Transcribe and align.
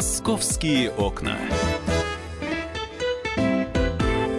Московские 0.00 0.90
окна. 0.92 1.36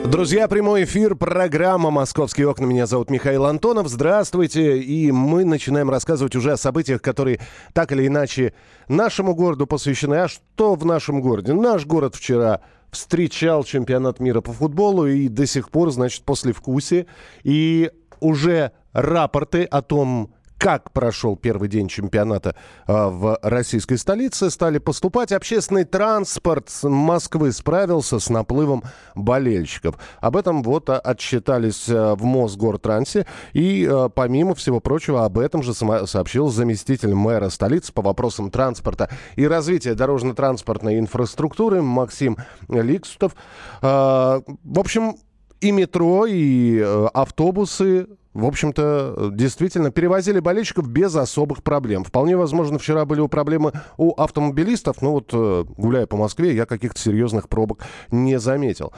Друзья, 0.06 0.48
прямой 0.48 0.86
эфир, 0.86 1.14
программа 1.14 1.92
«Московские 1.92 2.50
окна». 2.50 2.66
Меня 2.66 2.88
зовут 2.88 3.12
Михаил 3.12 3.46
Антонов. 3.46 3.88
Здравствуйте. 3.88 4.80
И 4.80 5.12
мы 5.12 5.46
начинаем 5.46 5.92
рассказывать 5.92 6.36
уже 6.36 6.54
о 6.54 6.58
событиях, 6.58 7.04
которые 7.04 7.40
так 7.74 7.92
или 7.92 8.08
иначе 8.08 8.56
нашему 8.88 9.36
городу 9.36 9.68
посвящены. 9.68 10.16
А 10.16 10.28
что 10.28 10.74
в 10.74 10.84
нашем 10.84 11.22
городе? 11.22 11.54
Наш 11.54 11.86
город 11.86 12.16
вчера 12.16 12.62
встречал 12.90 13.64
чемпионат 13.64 14.20
мира 14.20 14.42
по 14.42 14.54
футболу 14.54 15.06
и 15.06 15.28
до 15.28 15.46
сих 15.46 15.70
пор, 15.70 15.92
значит, 15.92 16.24
после 16.24 16.54
вкусе. 16.54 17.06
И 17.44 17.92
уже 18.20 18.72
рапорты 18.94 19.66
о 19.66 19.84
том, 19.84 20.34
как 20.62 20.92
прошел 20.92 21.36
первый 21.36 21.68
день 21.70 21.88
чемпионата 21.88 22.56
э, 22.86 22.94
в 22.94 23.40
российской 23.42 23.96
столице, 23.96 24.52
стали 24.52 24.78
поступать. 24.78 25.32
Общественный 25.32 25.86
транспорт 25.86 26.70
Москвы 26.84 27.52
справился 27.52 28.20
с 28.20 28.30
наплывом 28.30 28.84
болельщиков. 29.16 29.98
Об 30.20 30.38
этом 30.38 30.62
вот 30.62 30.88
отчитались 30.88 31.90
э, 31.90 32.14
в 32.14 32.24
Мосгортрансе. 32.26 33.26
И, 33.54 33.90
э, 33.90 34.10
помимо 34.14 34.54
всего 34.54 34.80
прочего, 34.80 35.26
об 35.26 35.40
этом 35.40 35.64
же 35.64 35.74
сообщил 35.74 36.50
заместитель 36.50 37.16
мэра 37.16 37.50
столицы 37.50 37.92
по 37.92 38.04
вопросам 38.04 38.52
транспорта 38.52 39.10
и 39.36 39.48
развития 39.48 39.96
дорожно-транспортной 39.96 41.00
инфраструктуры 41.00 41.82
Максим 41.82 42.38
Ликсутов. 42.70 43.36
В 43.82 44.44
общем, 44.76 45.16
и 45.60 45.72
метро, 45.72 46.28
и 46.28 46.80
автобусы 47.14 48.08
в 48.34 48.46
общем-то, 48.46 49.30
действительно 49.34 49.92
перевозили 49.92 50.40
болельщиков 50.40 50.88
без 50.88 51.16
особых 51.16 51.64
проблем. 51.64 52.04
Вполне 52.04 52.38
возможно, 52.38 52.80
вчера 52.80 53.06
были 53.06 53.26
проблемы 53.28 53.74
у 53.98 54.14
автомобилистов, 54.14 55.02
но 55.02 55.14
вот 55.14 55.30
э, 55.34 55.66
гуляя 55.78 56.06
по 56.06 56.18
Москве, 56.18 56.56
я 56.56 56.66
каких-то 56.66 57.00
серьезных 57.00 57.50
пробок 57.50 57.84
не 58.10 58.40
заметил. 58.40 58.94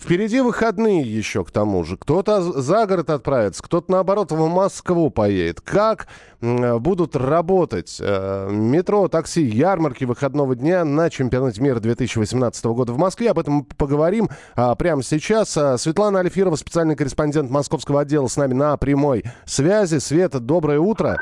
Впереди 0.00 0.40
выходные 0.40 1.02
еще 1.02 1.44
к 1.44 1.50
тому 1.50 1.82
же. 1.84 1.96
Кто-то 1.96 2.40
за 2.40 2.86
город 2.86 3.10
отправится, 3.10 3.62
кто-то, 3.62 3.90
наоборот, 3.90 4.30
в 4.30 4.48
Москву 4.48 5.10
поедет. 5.10 5.60
Как 5.60 6.06
будут 6.40 7.16
работать 7.16 7.98
э, 8.00 8.48
метро, 8.50 9.08
такси, 9.08 9.42
ярмарки 9.42 10.04
выходного 10.04 10.54
дня 10.54 10.84
на 10.84 11.10
чемпионате 11.10 11.60
мира 11.60 11.80
2018 11.80 12.64
года 12.66 12.92
в 12.92 12.98
Москве? 12.98 13.30
Об 13.30 13.40
этом 13.40 13.64
поговорим 13.64 14.28
а, 14.54 14.76
прямо 14.76 15.02
сейчас. 15.02 15.56
А, 15.56 15.76
Светлана 15.76 16.20
Алифирова, 16.20 16.54
специальный 16.54 16.94
корреспондент 16.94 17.50
московского 17.50 18.02
отдела, 18.02 18.28
с 18.28 18.36
нами 18.36 18.54
на 18.54 18.76
прямой 18.76 19.24
связи. 19.46 19.98
Света, 19.98 20.38
доброе 20.38 20.78
утро. 20.78 21.18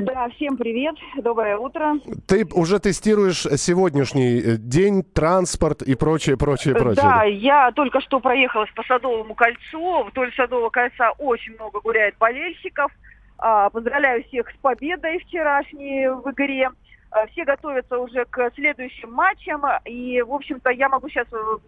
Да, 0.00 0.28
всем 0.30 0.56
привет, 0.56 0.94
доброе 1.16 1.58
утро. 1.58 1.96
Ты 2.26 2.46
уже 2.54 2.78
тестируешь 2.78 3.42
сегодняшний 3.42 4.40
э, 4.40 4.56
день, 4.56 5.02
транспорт 5.02 5.82
и 5.82 5.94
прочее, 5.94 6.38
прочее, 6.38 6.74
прочее. 6.74 7.02
Да, 7.02 7.24
я 7.24 7.70
только 7.72 8.00
что 8.00 8.18
проехалась 8.18 8.70
по 8.74 8.82
Садовому 8.84 9.34
кольцу. 9.34 10.04
Вдоль 10.04 10.32
Садового 10.34 10.70
кольца 10.70 11.10
очень 11.18 11.54
много 11.54 11.80
гуляет 11.80 12.16
болельщиков. 12.18 12.90
А, 13.36 13.68
поздравляю 13.68 14.24
всех 14.24 14.48
с 14.50 14.56
победой 14.62 15.18
вчерашней 15.18 16.08
в 16.08 16.30
игре. 16.30 16.70
А, 17.10 17.26
все 17.26 17.44
готовятся 17.44 17.98
уже 17.98 18.24
к 18.24 18.50
следующим 18.54 19.12
матчам. 19.12 19.62
И, 19.84 20.22
в 20.22 20.32
общем-то, 20.32 20.70
я 20.70 20.88
могу 20.88 21.10
сейчас 21.10 21.26
э, 21.32 21.58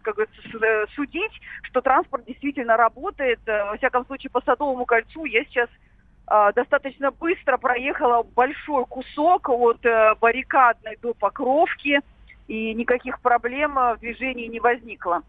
как 0.00 0.14
говорится, 0.14 0.40
э, 0.64 0.86
судить, 0.94 1.32
что 1.64 1.82
транспорт 1.82 2.24
действительно 2.24 2.78
работает. 2.78 3.40
Во 3.46 3.76
всяком 3.76 4.06
случае, 4.06 4.30
по 4.30 4.40
Садовому 4.40 4.86
кольцу 4.86 5.26
я 5.26 5.44
сейчас 5.44 5.68
достаточно 6.54 7.10
быстро 7.10 7.56
проехала 7.56 8.22
большой 8.22 8.84
кусок 8.86 9.48
от 9.48 9.84
э, 9.84 10.14
баррикадной 10.20 10.98
до 11.00 11.14
Покровки, 11.14 12.00
и 12.48 12.74
никаких 12.74 13.20
проблем 13.20 13.74
в 13.74 13.96
движении 14.00 14.46
не 14.46 14.60
возникло. 14.60 15.22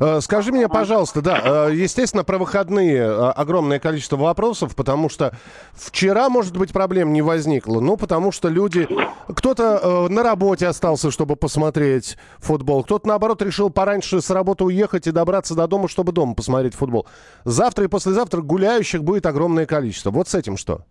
Э, 0.00 0.20
скажи 0.20 0.52
мне, 0.52 0.68
пожалуйста, 0.68 1.22
да, 1.22 1.68
э, 1.68 1.74
естественно, 1.74 2.24
про 2.24 2.38
выходные 2.38 2.98
э, 2.98 3.30
огромное 3.30 3.78
количество 3.78 4.16
вопросов, 4.16 4.76
потому 4.76 5.08
что 5.08 5.32
вчера, 5.72 6.28
может 6.28 6.56
быть, 6.56 6.72
проблем 6.72 7.12
не 7.12 7.22
возникло, 7.22 7.80
ну, 7.80 7.96
потому 7.96 8.32
что 8.32 8.48
люди, 8.48 8.88
кто-то 9.28 10.08
на 10.08 10.22
работе 10.22 10.66
остался, 10.66 11.10
чтобы 11.10 11.36
посмотреть 11.36 12.16
футбол, 12.38 12.84
кто-то, 12.84 13.08
наоборот, 13.08 13.42
решил 13.42 13.70
пораньше 13.70 14.20
с 14.20 14.30
работы 14.30 14.64
уехать 14.64 15.06
и 15.06 15.10
добраться 15.12 15.54
до 15.54 15.66
дома, 15.66 15.88
чтобы 15.88 16.12
дома 16.12 16.34
посмотреть 16.34 16.74
футбол. 16.74 17.06
Завтра 17.44 17.84
и 17.84 17.88
послезавтра 17.88 18.42
гуляющих 18.42 19.02
будет 19.02 19.26
огромное 19.26 19.66
количество. 19.66 20.10
Вот 20.10 20.28
с 20.28 20.34
этим 20.34 20.56
что? 20.56 20.82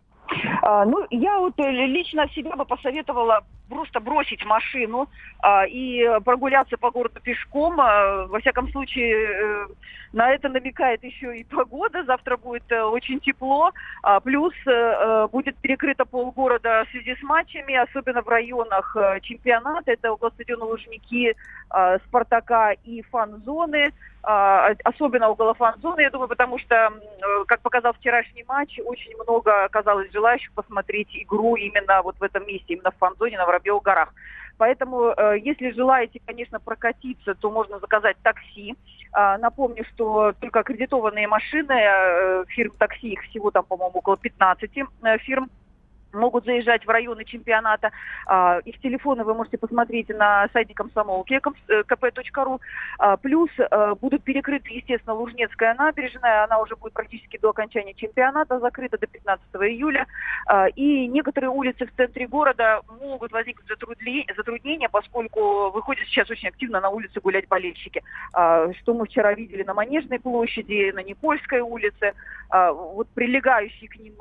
А, 0.61 0.85
ну, 0.85 1.05
я 1.11 1.39
вот 1.39 1.53
лично 1.57 2.27
себя 2.33 2.55
бы 2.55 2.65
посоветовала 2.65 3.41
просто 3.69 3.99
бросить 3.99 4.45
машину 4.45 5.09
а, 5.39 5.65
и 5.65 6.03
прогуляться 6.23 6.77
по 6.77 6.91
городу 6.91 7.19
пешком. 7.21 7.79
А, 7.79 8.25
во 8.27 8.39
всяком 8.39 8.69
случае, 8.71 9.15
э, 9.15 9.67
на 10.13 10.31
это 10.31 10.49
намекает 10.49 11.03
еще 11.03 11.37
и 11.37 11.43
погода. 11.43 12.03
Завтра 12.05 12.37
будет 12.37 12.71
э, 12.71 12.81
очень 12.81 13.19
тепло. 13.19 13.71
А, 14.03 14.19
плюс 14.19 14.53
а, 14.67 15.27
будет 15.27 15.57
перекрыто 15.57 16.05
полгорода 16.05 16.85
в 16.85 16.91
связи 16.91 17.15
с 17.15 17.23
матчами, 17.23 17.75
особенно 17.75 18.21
в 18.21 18.27
районах 18.27 18.95
чемпионата. 19.21 19.91
Это 19.91 20.11
около 20.11 20.29
стадиона 20.29 20.65
Лужники, 20.65 21.35
а, 21.69 21.97
Спартака 21.99 22.73
и 22.83 23.01
фан-зоны. 23.03 23.91
А, 24.27 24.73
особенно 24.83 25.29
около 25.29 25.53
фан-зоны, 25.53 26.01
я 26.01 26.09
думаю, 26.09 26.27
потому 26.27 26.57
что, 26.57 26.75
э, 26.75 27.45
как 27.45 27.61
показал 27.61 27.93
вчерашний 27.93 28.43
матч, 28.47 28.79
очень 28.83 29.15
много 29.21 29.65
оказалось 29.65 30.11
желающих 30.11 30.51
посмотреть 30.53 31.09
игру 31.11 31.55
именно 31.55 32.01
вот 32.01 32.15
в 32.19 32.23
этом 32.23 32.47
месте, 32.47 32.73
именно 32.73 32.89
в 32.89 32.97
фан-зоне 32.97 33.37
на 33.37 33.45
Воробьевых 33.45 33.83
горах. 33.83 34.13
Поэтому, 34.57 35.13
э, 35.15 35.37
если 35.43 35.69
желаете, 35.71 36.19
конечно, 36.25 36.59
прокатиться, 36.59 37.35
то 37.35 37.51
можно 37.51 37.79
заказать 37.79 38.17
такси. 38.23 38.75
А, 39.11 39.37
напомню, 39.37 39.85
что 39.93 40.33
только 40.39 40.61
аккредитованные 40.61 41.27
машины 41.27 41.73
э, 41.73 42.45
фирм 42.47 42.71
такси, 42.79 43.09
их 43.09 43.21
всего 43.29 43.51
там, 43.51 43.63
по-моему, 43.63 43.99
около 43.99 44.17
15 44.17 44.71
фирм, 45.19 45.51
могут 46.15 46.45
заезжать 46.45 46.85
в 46.85 46.89
районы 46.89 47.25
чемпионата. 47.25 47.91
А, 48.25 48.59
их 48.65 48.79
телефоны 48.79 49.23
вы 49.23 49.33
можете 49.33 49.57
посмотреть 49.57 50.09
на 50.09 50.47
сайте 50.53 50.73
комсомолки 50.73 51.33
kp.ru. 51.33 52.55
Э, 52.55 52.59
а, 52.99 53.17
плюс 53.17 53.49
а, 53.59 53.95
будут 53.95 54.23
перекрыты, 54.23 54.73
естественно, 54.73 55.13
Лужнецкая 55.13 55.75
набережная. 55.75 56.43
Она 56.43 56.59
уже 56.59 56.75
будет 56.75 56.93
практически 56.93 57.37
до 57.37 57.49
окончания 57.49 57.93
чемпионата, 57.93 58.59
закрыта 58.59 58.97
до 58.97 59.07
15 59.07 59.45
июля. 59.55 60.07
А, 60.47 60.67
и 60.67 61.07
некоторые 61.07 61.49
улицы 61.49 61.85
в 61.85 61.95
центре 61.95 62.27
города 62.27 62.81
могут 63.01 63.31
возникнуть 63.31 63.67
затруднения, 63.67 64.89
поскольку 64.89 65.71
выходят 65.71 66.05
сейчас 66.07 66.29
очень 66.29 66.49
активно 66.49 66.79
на 66.79 66.89
улице 66.89 67.19
гулять 67.19 67.47
болельщики. 67.47 68.03
Что 68.31 68.93
мы 68.93 69.05
вчера 69.05 69.33
видели 69.33 69.63
на 69.63 69.73
Манежной 69.73 70.19
площади, 70.19 70.91
на 70.91 71.03
Никольской 71.03 71.61
улице. 71.61 72.13
Вот 72.51 73.07
прилегающие 73.09 73.89
к 73.89 73.95
ним 73.97 74.15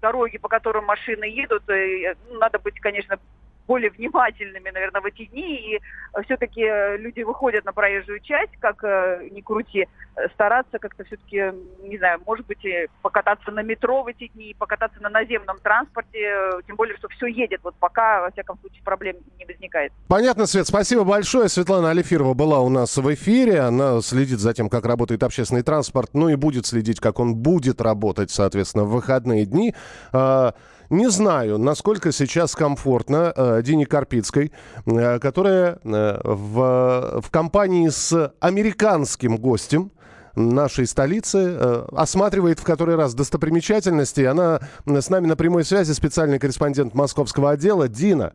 дороги, 0.00 0.38
по 0.38 0.48
которым 0.48 0.84
машины 0.84 1.24
едут, 1.24 1.68
э, 1.68 2.14
ну, 2.28 2.38
надо 2.38 2.58
быть, 2.58 2.78
конечно, 2.80 3.18
более 3.68 3.90
внимательными, 3.90 4.70
наверное, 4.70 5.02
в 5.02 5.04
эти 5.04 5.26
дни. 5.26 5.74
И 5.74 5.76
э, 5.76 6.22
все-таки 6.24 6.62
э, 6.62 6.96
люди 6.96 7.22
выходят 7.22 7.64
на 7.64 7.72
проезжую 7.72 8.20
часть, 8.20 8.56
как 8.58 8.82
э, 8.82 9.28
ни 9.30 9.42
крути, 9.42 9.86
стараться 10.32 10.78
как-то 10.78 11.04
все-таки, 11.04 11.52
не 11.82 11.98
знаю, 11.98 12.20
может 12.26 12.46
быть, 12.46 12.66
покататься 13.02 13.52
на 13.52 13.62
метро 13.62 14.02
в 14.02 14.08
эти 14.08 14.28
дни, 14.28 14.56
покататься 14.58 15.00
на 15.00 15.10
наземном 15.10 15.58
транспорте, 15.58 16.18
тем 16.66 16.74
более, 16.74 16.96
что 16.96 17.08
все 17.08 17.26
едет. 17.26 17.60
Вот 17.62 17.76
пока, 17.78 18.22
во 18.22 18.30
всяком 18.32 18.58
случае, 18.58 18.82
проблем 18.82 19.16
не 19.38 19.44
возникает. 19.44 19.92
Понятно, 20.08 20.46
Свет. 20.46 20.66
Спасибо 20.66 21.04
большое. 21.04 21.48
Светлана 21.48 21.90
Алифирова 21.90 22.34
была 22.34 22.60
у 22.60 22.68
нас 22.68 22.96
в 22.96 23.14
эфире. 23.14 23.60
Она 23.60 24.00
следит 24.00 24.40
за 24.40 24.54
тем, 24.54 24.68
как 24.68 24.86
работает 24.86 25.22
общественный 25.22 25.62
транспорт, 25.62 26.10
ну 26.14 26.28
и 26.28 26.34
будет 26.34 26.66
следить, 26.66 26.98
как 26.98 27.20
он 27.20 27.36
будет 27.36 27.80
работать, 27.80 28.30
соответственно, 28.30 28.84
в 28.84 28.90
выходные 28.90 29.44
дни. 29.44 29.74
Не 30.90 31.10
знаю, 31.10 31.58
насколько 31.58 32.12
сейчас 32.12 32.54
комфортно 32.54 33.32
э, 33.36 33.60
Дине 33.62 33.84
Карпицкой, 33.84 34.52
э, 34.86 35.18
которая 35.18 35.78
э, 35.84 36.20
в, 36.24 37.20
в 37.20 37.30
компании 37.30 37.88
с 37.88 38.32
американским 38.40 39.36
гостем, 39.36 39.90
нашей 40.34 40.86
столицы, 40.86 41.38
э, 41.38 41.86
осматривает 41.92 42.60
в 42.60 42.64
который 42.64 42.96
раз 42.96 43.14
достопримечательности. 43.14 44.22
Она 44.22 44.60
с 44.86 45.10
нами 45.10 45.26
на 45.26 45.36
прямой 45.36 45.64
связи, 45.64 45.92
специальный 45.92 46.38
корреспондент 46.38 46.94
московского 46.94 47.50
отдела. 47.50 47.88
Дина, 47.88 48.32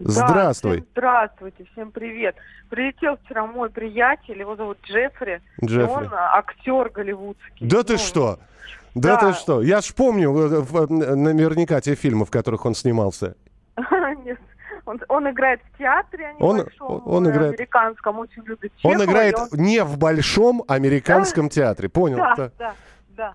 здравствуй. 0.00 0.78
Да, 0.78 0.82
всем 0.82 0.92
здравствуйте, 0.92 1.66
всем 1.72 1.92
привет. 1.92 2.34
Прилетел 2.68 3.16
вчера 3.24 3.46
мой 3.46 3.70
приятель, 3.70 4.40
его 4.40 4.56
зовут 4.56 4.78
Джеффри. 4.82 5.40
Джеффри. 5.62 5.92
он 5.92 6.08
актер 6.12 6.88
голливудский. 6.88 7.66
Да 7.66 7.78
ну, 7.78 7.82
ты 7.84 7.98
что? 7.98 8.38
Да, 8.94 9.16
да 9.16 9.32
ты 9.32 9.38
что? 9.38 9.62
Я 9.62 9.80
ж 9.80 9.94
помню 9.94 10.34
э, 10.36 10.64
э, 10.72 11.14
наверняка 11.14 11.80
те 11.80 11.94
фильмы, 11.94 12.24
в 12.24 12.30
которых 12.30 12.66
он 12.66 12.74
снимался. 12.74 13.36
Нет. 14.24 14.38
Он, 14.84 15.00
он 15.08 15.30
играет 15.30 15.60
в 15.72 15.78
театре, 15.78 16.26
а 16.26 16.32
не 16.32 16.42
он, 16.42 16.56
большом, 16.58 17.02
он 17.06 17.30
играет... 17.30 17.54
американском, 17.54 18.18
очень 18.18 18.42
любит 18.42 18.72
Чехова. 18.76 18.94
Он 18.94 19.04
играет 19.04 19.38
он... 19.38 19.48
не 19.52 19.84
в 19.84 19.96
большом 19.96 20.64
американском 20.66 21.46
да? 21.46 21.50
театре, 21.50 21.88
понял? 21.88 22.18
Да, 22.36 22.50
да, 22.58 22.74
да. 23.10 23.34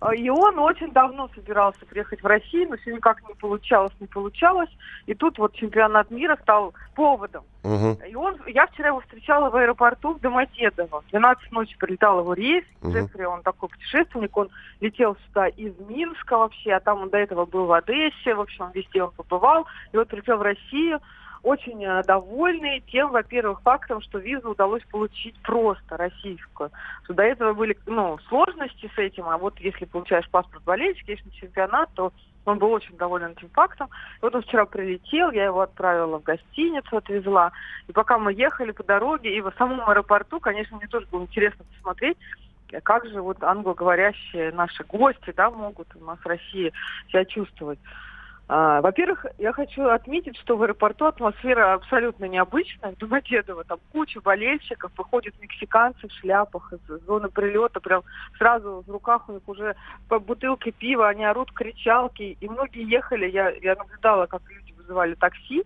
А, 0.00 0.14
и 0.14 0.28
он 0.28 0.58
очень 0.58 0.90
давно 0.92 1.28
собирался 1.34 1.84
приехать 1.86 2.22
в 2.22 2.26
Россию, 2.26 2.70
но 2.70 2.76
все 2.76 2.94
никак 2.94 3.26
не 3.28 3.34
получалось, 3.34 3.92
не 4.00 4.06
получалось. 4.06 4.70
И 5.06 5.14
тут 5.14 5.38
вот 5.38 5.54
чемпионат 5.54 6.10
мира 6.10 6.36
стал 6.42 6.74
поводом. 6.94 7.44
Угу. 7.62 7.98
И 8.08 8.14
он, 8.14 8.36
я 8.46 8.66
вчера 8.66 8.88
его 8.88 9.00
встречала 9.00 9.50
в 9.50 9.56
аэропорту 9.56 10.14
в 10.14 10.20
Домодедово. 10.20 11.02
В 11.02 11.10
12 11.10 11.52
ночи 11.52 11.76
прилетал 11.78 12.20
его 12.20 12.34
рейс. 12.34 12.64
Мгм. 12.80 12.92
Джеффри, 12.92 13.24
он 13.24 13.42
такой 13.42 13.68
путешественник, 13.68 14.36
он 14.36 14.50
летел 14.80 15.16
сюда 15.26 15.48
из 15.48 15.72
Минска 15.88 16.36
вообще, 16.38 16.72
а 16.72 16.80
там 16.80 17.02
он 17.02 17.10
до 17.10 17.18
этого 17.18 17.46
был 17.46 17.66
в 17.66 17.72
Одессе, 17.72 18.34
в 18.34 18.40
общем, 18.40 18.70
везде 18.74 19.04
он 19.04 19.12
побывал. 19.12 19.66
И 19.92 19.96
вот 19.96 20.08
прилетел 20.08 20.38
в 20.38 20.42
Россию, 20.42 21.00
очень 21.42 21.84
э, 21.84 22.02
довольный 22.04 22.82
тем, 22.88 23.10
во-первых, 23.10 23.62
фактом, 23.62 24.00
что 24.00 24.18
визу 24.18 24.50
удалось 24.50 24.82
получить 24.90 25.34
просто 25.42 25.96
российскую. 25.96 26.70
Что 27.04 27.14
до 27.14 27.22
этого 27.22 27.52
были 27.52 27.76
ну, 27.86 28.18
сложности 28.28 28.90
с 28.94 28.98
этим, 28.98 29.28
а 29.28 29.38
вот 29.38 29.58
если 29.58 29.84
получаешь 29.84 30.28
паспорт 30.30 30.62
болельщика, 30.64 31.12
если 31.12 31.24
на 31.24 31.32
чемпионат, 31.32 31.90
то 31.94 32.12
он 32.44 32.58
был 32.58 32.72
очень 32.72 32.96
доволен 32.96 33.32
этим 33.32 33.48
фактом. 33.50 33.88
И 33.88 34.22
вот 34.22 34.34
он 34.34 34.42
вчера 34.42 34.66
прилетел, 34.66 35.30
я 35.30 35.44
его 35.46 35.60
отправила 35.60 36.18
в 36.18 36.22
гостиницу, 36.22 36.96
отвезла. 36.96 37.52
И 37.88 37.92
пока 37.92 38.18
мы 38.18 38.32
ехали 38.32 38.72
по 38.72 38.82
дороге, 38.82 39.36
и 39.36 39.40
в 39.40 39.52
самом 39.58 39.88
аэропорту, 39.88 40.40
конечно, 40.40 40.76
мне 40.76 40.86
тоже 40.86 41.06
было 41.10 41.22
интересно 41.22 41.64
посмотреть, 41.76 42.18
как 42.84 43.06
же 43.06 43.20
вот 43.20 43.42
англоговорящие 43.42 44.52
наши 44.52 44.82
гости, 44.84 45.32
да, 45.36 45.50
могут 45.50 45.88
у 45.94 46.04
нас 46.04 46.18
в 46.18 46.26
России 46.26 46.72
себя 47.08 47.24
чувствовать. 47.24 47.78
А, 48.54 48.82
Во-первых, 48.82 49.24
я 49.38 49.54
хочу 49.54 49.88
отметить, 49.88 50.36
что 50.36 50.58
в 50.58 50.62
аэропорту 50.62 51.06
атмосфера 51.06 51.72
абсолютно 51.72 52.26
необычная. 52.26 52.94
Домодедово 52.98 53.64
там 53.64 53.78
куча 53.92 54.20
болельщиков, 54.20 54.92
выходят 54.98 55.32
мексиканцы 55.40 56.06
в 56.06 56.12
шляпах 56.20 56.70
из 56.70 57.00
зоны 57.06 57.30
прилета, 57.30 57.80
прям 57.80 58.02
сразу 58.36 58.84
в 58.86 58.90
руках 58.90 59.26
у 59.30 59.32
них 59.32 59.42
уже 59.46 59.74
по 60.10 60.18
бутылке 60.18 60.70
пива, 60.70 61.08
они 61.08 61.24
орут 61.24 61.50
кричалки. 61.50 62.36
И 62.38 62.46
многие 62.46 62.86
ехали, 62.86 63.26
я, 63.30 63.48
я 63.62 63.74
наблюдала, 63.74 64.26
как 64.26 64.42
люди 64.50 64.74
вызывали 64.76 65.14
такси, 65.14 65.64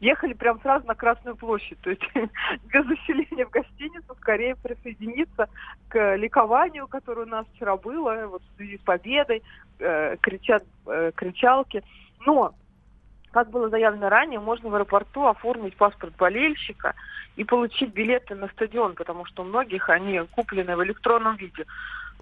ехали 0.00 0.32
прям 0.32 0.60
сразу 0.60 0.88
на 0.88 0.96
Красную 0.96 1.36
площадь. 1.36 1.78
То 1.82 1.90
есть 1.90 2.02
без 2.14 2.84
заселения 2.84 3.46
в 3.46 3.50
гостиницу 3.50 4.12
скорее 4.16 4.56
присоединиться 4.56 5.48
к 5.86 6.16
ликованию, 6.16 6.88
которое 6.88 7.26
у 7.26 7.30
нас 7.30 7.46
вчера 7.54 7.76
было, 7.76 8.26
вот 8.26 8.42
в 8.42 8.56
связи 8.56 8.76
с 8.76 8.80
победой, 8.80 9.44
э, 9.78 10.16
кричат 10.20 10.64
э, 10.88 11.12
кричалки. 11.14 11.84
Но, 12.26 12.54
как 13.32 13.50
было 13.50 13.68
заявлено 13.68 14.08
ранее, 14.08 14.40
можно 14.40 14.68
в 14.68 14.74
аэропорту 14.74 15.26
оформить 15.26 15.76
паспорт 15.76 16.14
болельщика 16.16 16.94
и 17.36 17.44
получить 17.44 17.92
билеты 17.92 18.34
на 18.34 18.48
стадион, 18.48 18.94
потому 18.94 19.24
что 19.24 19.42
у 19.42 19.46
многих 19.46 19.88
они 19.88 20.20
куплены 20.30 20.76
в 20.76 20.84
электронном 20.84 21.36
виде. 21.36 21.64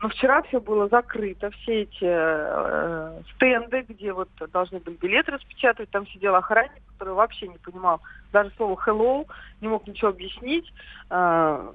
Но 0.02 0.08
вчера 0.08 0.42
все 0.42 0.60
было 0.60 0.88
закрыто, 0.88 1.50
все 1.52 1.82
эти 1.82 2.02
э, 2.02 3.20
стенды, 3.34 3.84
где 3.88 4.12
вот 4.12 4.28
должны 4.52 4.80
были 4.80 4.96
билеты 4.96 5.30
распечатывать, 5.30 5.90
там 5.90 6.08
сидел 6.08 6.34
охранник, 6.34 6.72
который 6.98 7.14
вообще 7.14 7.46
не 7.46 7.58
понимал 7.58 8.00
даже 8.32 8.50
слово 8.56 8.76
hello, 8.84 9.24
не 9.60 9.68
мог 9.68 9.86
ничего 9.86 10.10
объяснить, 10.10 10.66
э, 11.08 11.72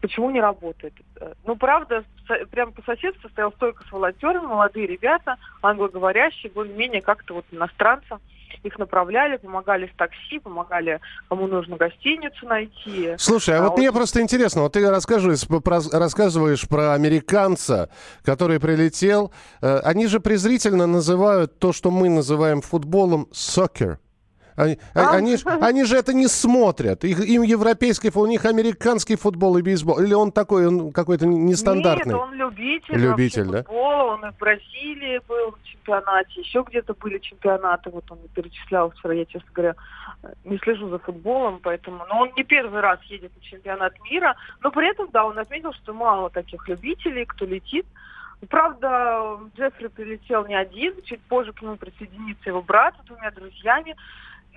почему 0.00 0.30
не 0.30 0.40
работает. 0.40 0.94
Э, 1.20 1.34
Ну, 1.44 1.54
правда, 1.56 2.02
со- 2.26 2.46
прямо 2.46 2.72
по 2.72 2.80
соседству 2.80 3.28
стоял 3.28 3.52
стойка 3.52 3.84
с 3.84 3.92
волонтерами, 3.92 4.46
молодые 4.46 4.86
ребята, 4.86 5.36
англоговорящие, 5.60 6.52
более-менее 6.52 7.02
как-то 7.02 7.34
вот 7.34 7.44
иностранцам 7.50 8.20
их 8.66 8.78
направляли, 8.78 9.36
помогали 9.36 9.90
с 9.92 9.96
такси, 9.96 10.38
помогали, 10.38 11.00
кому 11.28 11.46
нужно 11.46 11.76
гостиницу 11.76 12.46
найти. 12.46 13.14
Слушай, 13.18 13.56
а, 13.56 13.58
А 13.58 13.62
вот 13.62 13.70
вот- 13.70 13.78
мне 13.78 13.92
просто 13.92 14.20
интересно, 14.20 14.62
вот 14.62 14.72
ты 14.72 14.88
рассказываешь, 14.88 15.46
про, 15.46 15.80
рассказываешь 15.92 16.68
про 16.68 16.92
американца, 16.94 17.88
который 18.24 18.60
прилетел. 18.60 19.32
Э, 19.62 19.78
они 19.84 20.06
же 20.06 20.20
презрительно 20.20 20.86
называют 20.86 21.58
то, 21.58 21.72
что 21.72 21.90
мы 21.90 22.08
называем 22.08 22.60
футболом, 22.60 23.28
soccer. 23.32 23.98
Они, 24.56 24.78
А? 24.94 25.10
они, 25.12 25.36
ж- 25.36 25.44
они 25.46 25.84
же 25.84 25.96
это 25.96 26.14
не 26.14 26.28
смотрят. 26.28 27.04
Их, 27.04 27.20
им 27.20 27.42
европейский 27.42 28.08
футбол, 28.08 28.24
у 28.24 28.26
них 28.28 28.44
американский 28.44 29.16
футбол 29.16 29.56
и 29.58 29.62
бейсбол. 29.62 29.98
Или 30.00 30.14
он 30.14 30.32
такой, 30.32 30.66
он 30.66 30.92
какой-то 30.92 31.26
нестандартный? 31.26 32.14
Нет, 32.14 32.22
он 32.22 32.34
любитель, 32.34 32.94
Любитель, 32.96 33.44
да? 33.46 33.58
футбола. 33.62 34.14
Он 34.14 34.26
и 34.26 34.30
в 34.32 34.36
Бразилии 34.38 35.20
был 35.28 35.52
в 35.52 35.62
чемпионате, 35.64 36.40
еще 36.40 36.64
где-то 36.66 36.94
были 36.94 37.18
чемпионаты. 37.18 37.90
Вот 37.90 38.10
он 38.10 38.18
перечислял 38.34 38.90
вчера, 38.90 39.12
я, 39.14 39.24
честно 39.26 39.48
говоря, 39.52 39.74
не 40.44 40.58
слежу 40.58 40.88
за 40.88 40.98
футболом, 40.98 41.60
поэтому... 41.62 42.04
Но 42.08 42.20
он 42.22 42.30
не 42.36 42.42
первый 42.44 42.80
раз 42.80 43.00
едет 43.04 43.32
на 43.36 43.42
чемпионат 43.42 43.92
мира. 44.10 44.36
Но 44.62 44.70
при 44.70 44.88
этом, 44.90 45.08
да, 45.12 45.24
он 45.26 45.38
отметил, 45.38 45.72
что 45.74 45.92
мало 45.92 46.30
таких 46.30 46.66
любителей, 46.68 47.26
кто 47.26 47.44
летит. 47.44 47.86
Правда, 48.50 49.38
Джеффри 49.56 49.88
прилетел 49.88 50.46
не 50.46 50.54
один, 50.54 50.94
чуть 51.04 51.20
позже 51.22 51.52
к 51.52 51.62
нему 51.62 51.76
присоединится 51.76 52.50
его 52.50 52.62
брат 52.62 52.94
с 53.02 53.06
двумя 53.06 53.30
друзьями. 53.30 53.96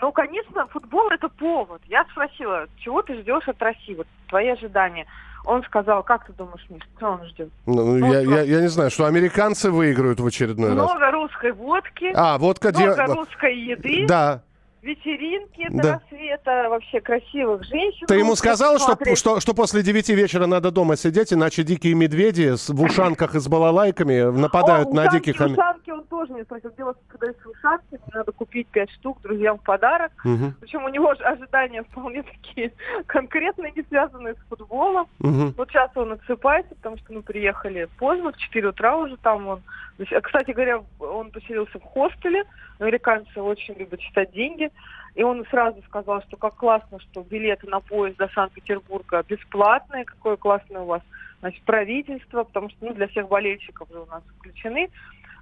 Ну, 0.02 0.12
конечно, 0.12 0.66
футбол 0.68 1.10
это 1.10 1.28
повод. 1.30 1.82
Я 1.88 2.06
спросила, 2.12 2.68
чего 2.78 3.02
ты 3.02 3.16
ждешь 3.22 3.48
от 3.48 3.62
России? 3.62 3.96
Вот 3.96 4.08
твои 4.30 4.48
ожидания. 4.50 5.06
Он 5.46 5.64
сказал, 5.64 6.04
как 6.04 6.26
ты 6.26 6.34
думаешь, 6.34 6.66
Миш, 6.70 6.84
что 6.98 7.12
он 7.12 7.26
ждет? 7.26 7.50
Ну, 7.66 7.74
Ну, 7.98 7.98
я, 7.98 8.22
просто- 8.24 8.30
я, 8.30 8.42
я 8.58 8.62
не 8.62 8.68
знаю, 8.68 8.90
что 8.92 9.06
американцы 9.06 9.72
выиграют 9.72 10.20
в 10.20 10.26
очередной 10.26 10.70
раз. 10.76 10.78
Много 10.78 11.12
русской 11.12 11.52
водки, 11.54 12.12
А, 12.16 12.38
водка... 12.38 12.72
де- 12.72 12.86
много 12.86 13.06
русской 13.16 13.58
еды, 13.58 14.06
Да. 14.08 14.42
Вечеринки 14.82 15.68
Да. 15.70 15.84
до 15.84 15.94
рассвета, 15.94 16.68
вообще 16.70 17.02
красивых 17.02 17.64
женщин. 17.66 18.08
Ты 18.08 18.16
ему 18.16 18.30
русских 18.32 18.52
сказал, 18.56 18.80
что, 18.80 19.16
что, 19.16 19.40
что 19.40 19.54
после 19.54 19.82
девяти 19.84 20.14
вечера 20.16 20.46
надо 20.46 20.72
дома 20.72 20.96
сидеть, 20.96 21.34
иначе 21.34 21.64
дикие 21.64 21.94
медведи 21.96 22.56
с, 22.56 22.70
в 22.70 22.82
ушанках 22.82 23.36
и 23.36 23.40
с 23.40 23.48
балалайками 23.48 24.22
нападают 24.38 24.90
О, 24.90 24.94
на 24.94 25.02
ушанки, 25.04 25.26
диких... 25.32 25.42
Ушанки 25.42 25.90
он 25.92 26.04
тоже 26.06 26.34
мне 26.34 26.44
спросил. 26.44 26.72
Дело 26.78 26.94
что 26.94 27.18
продаются 27.18 27.50
ушанки, 27.50 28.00
надо 28.14 28.32
купить 28.32 28.68
пять 28.68 28.92
штук 28.92 29.22
друзьям 29.22 29.58
в 29.60 29.64
подарок. 29.64 30.12
Мгм, 30.24 30.56
Причем 30.62 30.84
у 30.86 30.90
него 30.90 31.14
же 31.16 31.24
ожидания 31.24 31.84
вполне 31.84 32.24
такие 32.24 32.72
конкретные, 33.08 33.72
не 33.76 33.84
связанные 33.84 34.36
с 34.36 34.50
футболом. 34.50 35.08
мгм. 35.20 35.54
Вот 35.58 35.70
сейчас 35.70 35.92
он 35.96 36.14
отсыпается, 36.14 36.74
потому 36.76 36.98
что 36.98 37.14
мы 37.14 37.22
приехали 37.22 37.88
поздно, 37.98 38.32
в 38.32 38.38
4 38.38 38.68
утра 38.70 38.98
уже 38.98 39.18
там 39.18 39.48
он. 39.48 39.62
Есть, 39.98 40.12
Кстати 40.24 40.52
говоря, 40.52 40.82
он 41.00 41.30
поселился 41.32 41.78
в 41.80 41.84
хостеле. 41.84 42.44
Американцы 42.80 43.42
очень 43.42 43.74
любят 43.74 44.00
считать 44.00 44.32
деньги. 44.32 44.69
И 45.16 45.24
он 45.24 45.46
сразу 45.48 45.82
сказал, 45.84 46.22
что 46.24 46.38
как 46.38 46.56
классно, 46.56 47.00
что 47.00 47.24
билеты 47.24 47.68
на 47.68 47.80
поезд 47.80 48.18
до 48.18 48.28
Санкт-Петербурга 48.30 49.26
бесплатные, 49.28 50.06
какое 50.06 50.38
классное 50.38 50.82
у 50.82 50.86
вас 50.86 51.02
значит, 51.40 51.62
правительство, 51.64 52.44
потому 52.44 52.70
что 52.70 52.86
ну, 52.86 52.94
для 52.94 53.08
всех 53.08 53.28
болельщиков 53.28 53.90
же 53.90 54.00
у 54.00 54.06
нас 54.06 54.24
включены 54.38 54.90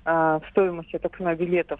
э, 0.05 0.09
в 0.11 0.43
стоимость, 0.51 0.93
я 0.93 0.99
так 0.99 1.15
понимаю, 1.15 1.37
билетов. 1.37 1.79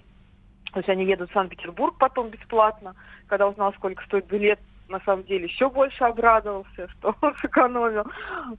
То 0.73 0.79
есть 0.79 0.89
они 0.89 1.05
едут 1.05 1.29
в 1.29 1.33
Санкт-Петербург 1.33 1.95
потом 1.97 2.29
бесплатно. 2.29 2.95
Когда 3.27 3.47
узнал, 3.47 3.73
сколько 3.73 4.03
стоит 4.05 4.27
билет, 4.27 4.59
на 4.89 4.99
самом 5.01 5.23
деле 5.23 5.45
еще 5.45 5.69
больше 5.69 6.03
обрадовался, 6.03 6.87
что 6.97 7.15
он 7.21 7.35
сэкономил. 7.41 8.05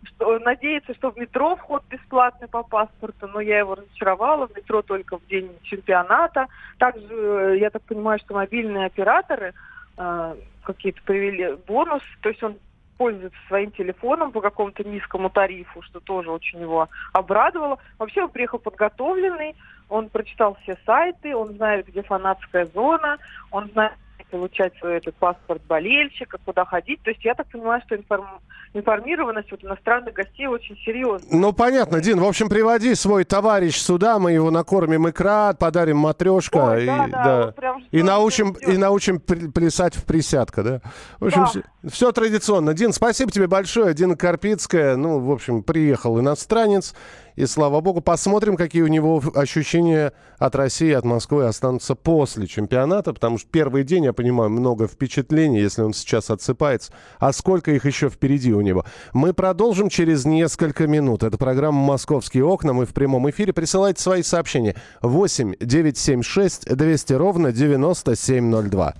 Что, 0.04 0.38
надеется, 0.38 0.94
что 0.94 1.11
в 1.11 1.16
метро 1.16 1.56
вход 1.56 1.82
бесплатный 1.88 2.49
по 2.49 2.62
паспорту, 2.62 3.28
но 3.28 3.40
я 3.40 3.58
его 3.58 3.75
разочаровала. 3.75 4.47
В 4.47 4.56
метро 4.56 4.82
только 4.82 5.18
в 5.18 5.26
день 5.26 5.50
чемпионата. 5.62 6.47
Также, 6.78 7.06
э, 7.11 7.58
я 7.58 7.70
так 7.70 7.82
понимаю, 7.82 8.18
что 8.18 8.35
мобильные 8.35 8.87
операторы 8.87 9.54
э, 9.97 10.37
какие-то 10.62 11.00
привели 11.02 11.56
бонус, 11.66 12.02
то 12.20 12.28
есть 12.28 12.42
он 12.42 12.56
пользуется 12.99 13.38
своим 13.47 13.70
телефоном 13.70 14.32
по 14.32 14.40
какому-то 14.40 14.82
низкому 14.85 15.30
тарифу, 15.30 15.80
что 15.82 16.00
тоже 16.00 16.30
очень 16.30 16.61
его 16.61 16.88
обрадовало. 17.12 17.78
Вообще 17.99 18.25
он 18.25 18.30
приехал 18.30 18.58
подготовленный, 18.58 19.54
он 19.88 20.08
прочитал 20.11 20.58
все 20.62 20.76
сайты, 20.85 21.35
он 21.35 21.54
знает, 21.54 21.87
где 21.87 22.02
фанатская 22.02 22.66
зона, 22.66 23.18
он 23.50 23.70
знает, 23.70 23.92
получать 24.30 24.73
свой 24.78 24.97
этот 24.99 25.14
паспорт 25.16 25.62
болельщика, 25.68 26.38
куда 26.44 26.64
ходить. 26.64 27.02
То 27.02 27.11
есть 27.11 27.25
я 27.25 27.35
так 27.35 27.47
понимаю, 27.49 27.82
что 27.87 27.94
информ- 27.97 28.40
информированность 28.75 29.50
вот 29.50 29.64
иностранных 29.64 30.14
гостей 30.14 30.47
очень 30.47 30.76
серьезная. 30.85 31.28
Ну, 31.32 31.52
понятно, 31.52 32.00
Дин, 32.00 32.20
в 32.20 32.25
общем, 32.25 32.49
приводи 32.49 32.94
свой 32.94 33.25
товарищ 33.25 33.76
сюда, 33.76 34.18
мы 34.18 34.32
его 34.32 34.50
накормим 34.50 35.08
икра, 35.08 35.52
подарим 35.54 35.99
матрешка. 35.99 36.73
Ой, 36.73 36.85
и, 36.85 36.87
да, 36.87 37.06
да, 37.08 37.52
прям 37.52 37.82
И 37.90 38.02
научим, 38.02 38.52
и 38.52 38.76
научим 38.76 39.20
плясать 39.20 39.94
в 39.94 40.04
присядка, 40.04 40.62
да? 40.62 40.80
В 41.20 41.26
общем, 41.26 41.47
Да. 41.82 41.88
все, 41.90 42.12
традиционно. 42.12 42.75
Дин, 42.75 42.92
спасибо 42.92 43.30
тебе 43.30 43.47
большое. 43.47 43.94
Дина 43.94 44.16
Карпицкая, 44.16 44.97
ну, 44.97 45.18
в 45.20 45.30
общем, 45.32 45.62
приехал 45.62 46.18
иностранец, 46.20 46.94
и 47.38 47.47
слава 47.47 47.80
богу, 47.80 48.00
посмотрим, 48.00 48.57
какие 48.57 48.83
у 48.83 48.88
него 48.88 49.23
ощущения 49.33 50.12
от 50.38 50.57
России, 50.57 50.90
от 50.90 51.04
Москвы 51.04 51.45
останутся 51.45 51.95
после 51.95 52.49
чемпионата, 52.49 53.12
потому 53.12 53.38
что 53.38 53.49
первый 53.49 53.85
день, 53.85 54.07
я 54.07 54.12
понимаю, 54.12 54.50
много 54.50 54.88
впечатлений, 54.88 55.61
если 55.61 55.83
он 55.83 55.95
сейчас 55.95 56.30
отсыпается, 56.30 56.92
а 57.21 57.33
сколько 57.33 57.71
их 57.71 57.87
еще 57.87 58.09
впереди 58.09 58.52
у 58.52 58.61
него. 58.61 58.85
Мы 59.12 59.35
продолжим 59.35 59.88
через 59.88 60.25
несколько 60.25 60.88
минут. 60.88 61.23
Это 61.23 61.38
программа 61.38 61.80
«Московские 61.80 62.45
окна». 62.45 62.73
Мы 62.73 62.87
в 62.87 62.92
прямом 62.92 63.30
эфире. 63.30 63.52
Присылайте 63.52 64.02
свои 64.02 64.25
сообщения. 64.25 64.75
8 65.02 65.54
976 65.61 66.75
200 66.75 67.12
ровно 67.12 67.52
9702. 67.52 68.95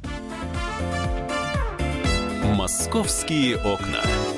«Московские 2.55 3.57
окна». 3.57 4.38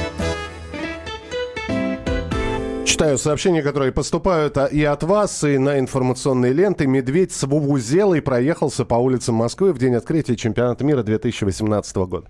Читаю 2.91 3.17
сообщения, 3.17 3.61
которые 3.61 3.93
поступают 3.93 4.57
а, 4.57 4.65
и 4.65 4.83
от 4.83 5.03
вас, 5.03 5.45
и 5.45 5.57
на 5.57 5.79
информационные 5.79 6.51
ленты. 6.51 6.87
Медведь 6.87 7.31
с 7.31 7.43
Вувузелой 7.43 8.21
проехался 8.21 8.83
по 8.83 8.95
улицам 8.95 9.35
Москвы 9.35 9.71
в 9.71 9.79
день 9.79 9.95
открытия 9.95 10.35
чемпионата 10.35 10.83
мира 10.83 11.01
2018 11.01 11.95
года. 11.95 12.27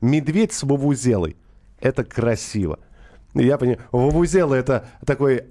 Медведь 0.00 0.52
с 0.52 0.62
Вувузелой. 0.62 1.36
Это 1.80 2.04
красиво. 2.04 2.78
Я 3.34 3.58
понимаю, 3.58 3.80
Вувузела 3.90 4.54
это 4.54 4.86
такой 5.04 5.46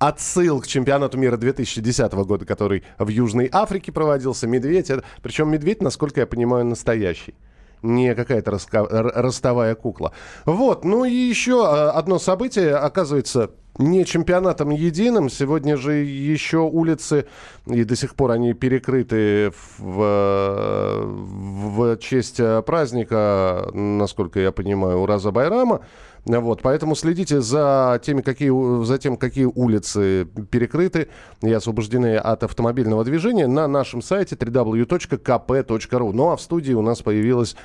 отсыл 0.00 0.60
к 0.60 0.66
чемпионату 0.66 1.16
мира 1.16 1.36
2010 1.36 2.12
года, 2.12 2.44
который 2.44 2.82
в 2.98 3.06
Южной 3.06 3.48
Африке 3.52 3.92
проводился. 3.92 4.48
Медведь, 4.48 4.90
это, 4.90 5.04
причем 5.22 5.52
медведь, 5.52 5.82
насколько 5.82 6.18
я 6.18 6.26
понимаю, 6.26 6.64
настоящий 6.64 7.36
не 7.82 8.14
какая-то 8.14 8.58
ростовая 8.90 9.74
кукла. 9.74 10.12
Вот, 10.44 10.84
ну 10.84 11.04
и 11.04 11.14
еще 11.14 11.64
а, 11.66 11.92
одно 11.92 12.18
событие, 12.18 12.74
оказывается, 12.74 13.52
не 13.78 14.04
чемпионатом 14.04 14.70
единым. 14.70 15.28
Сегодня 15.28 15.76
же 15.76 15.94
еще 15.94 16.58
улицы, 16.58 17.26
и 17.66 17.84
до 17.84 17.96
сих 17.96 18.14
пор 18.14 18.32
они 18.32 18.52
перекрыты 18.52 19.52
в, 19.78 21.02
в 21.04 21.96
честь 21.98 22.40
праздника, 22.66 23.70
насколько 23.72 24.40
я 24.40 24.52
понимаю, 24.52 24.98
Ураза 24.98 25.30
Байрама. 25.30 25.80
Вот, 26.26 26.60
поэтому 26.62 26.94
следите 26.94 27.40
за, 27.40 28.00
теми, 28.04 28.20
какие, 28.20 28.84
за 28.84 28.98
тем, 28.98 29.16
какие 29.16 29.46
улицы 29.46 30.28
перекрыты 30.50 31.08
и 31.42 31.52
освобождены 31.52 32.16
от 32.16 32.42
автомобильного 32.42 33.04
движения 33.04 33.46
на 33.46 33.66
нашем 33.66 34.02
сайте 34.02 34.34
www.kp.ru. 34.34 36.12
Ну 36.12 36.30
а 36.30 36.36
в 36.36 36.42
студии 36.42 36.74
у 36.74 36.82
нас 36.82 37.00
появилась 37.00 37.56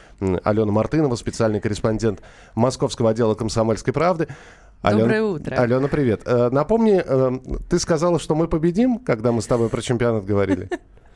Алена 0.43 0.71
Мартынова, 0.71 1.15
специальный 1.15 1.59
корреспондент 1.59 2.21
Московского 2.55 3.09
отдела 3.09 3.35
«Комсомольской 3.35 3.93
правды». 3.93 4.27
Алена, 4.85 5.01
Доброе 5.01 5.23
утро. 5.23 5.55
Алена, 5.55 5.87
привет. 5.87 6.21
Э, 6.25 6.49
напомни, 6.51 7.01
э, 7.03 7.31
ты 7.69 7.79
сказала, 7.79 8.19
что 8.19 8.35
мы 8.35 8.47
победим, 8.47 8.99
когда 8.99 9.31
мы 9.31 9.41
с 9.41 9.47
тобой 9.47 9.69
про 9.69 9.81
чемпионат 9.81 10.25
говорили? 10.25 10.69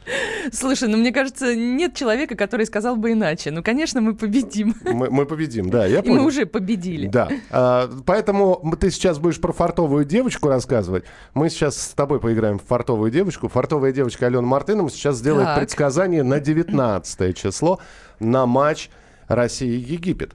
Слушай, 0.51 0.89
ну 0.89 0.97
мне 0.97 1.11
кажется, 1.11 1.55
нет 1.55 1.93
человека, 1.93 2.35
который 2.35 2.65
сказал 2.65 2.95
бы 2.95 3.11
иначе. 3.11 3.51
Ну, 3.51 3.61
конечно, 3.61 4.01
мы 4.01 4.15
победим. 4.15 4.73
Мы, 4.83 5.11
мы 5.11 5.27
победим, 5.27 5.69
да, 5.69 5.85
я 5.85 6.01
понял. 6.01 6.15
И 6.15 6.19
мы 6.19 6.25
уже 6.25 6.47
победили. 6.47 7.07
Да. 7.07 7.29
А, 7.51 7.89
поэтому 8.07 8.75
ты 8.79 8.89
сейчас 8.89 9.19
будешь 9.19 9.39
про 9.39 9.53
фартовую 9.53 10.03
девочку 10.03 10.49
рассказывать. 10.49 11.03
Мы 11.35 11.51
сейчас 11.51 11.79
с 11.79 11.89
тобой 11.89 12.19
поиграем 12.19 12.57
в 12.57 12.63
фартовую 12.63 13.11
девочку. 13.11 13.49
Фартовая 13.49 13.91
девочка 13.91 14.25
Алена 14.25 14.41
Мартынова 14.41 14.89
сейчас 14.89 15.17
сделает 15.17 15.45
так. 15.45 15.59
предсказание 15.59 16.23
на 16.23 16.39
19 16.39 17.37
число 17.37 17.79
на 18.19 18.47
матч 18.47 18.89
Россия-Египет. 19.27 20.33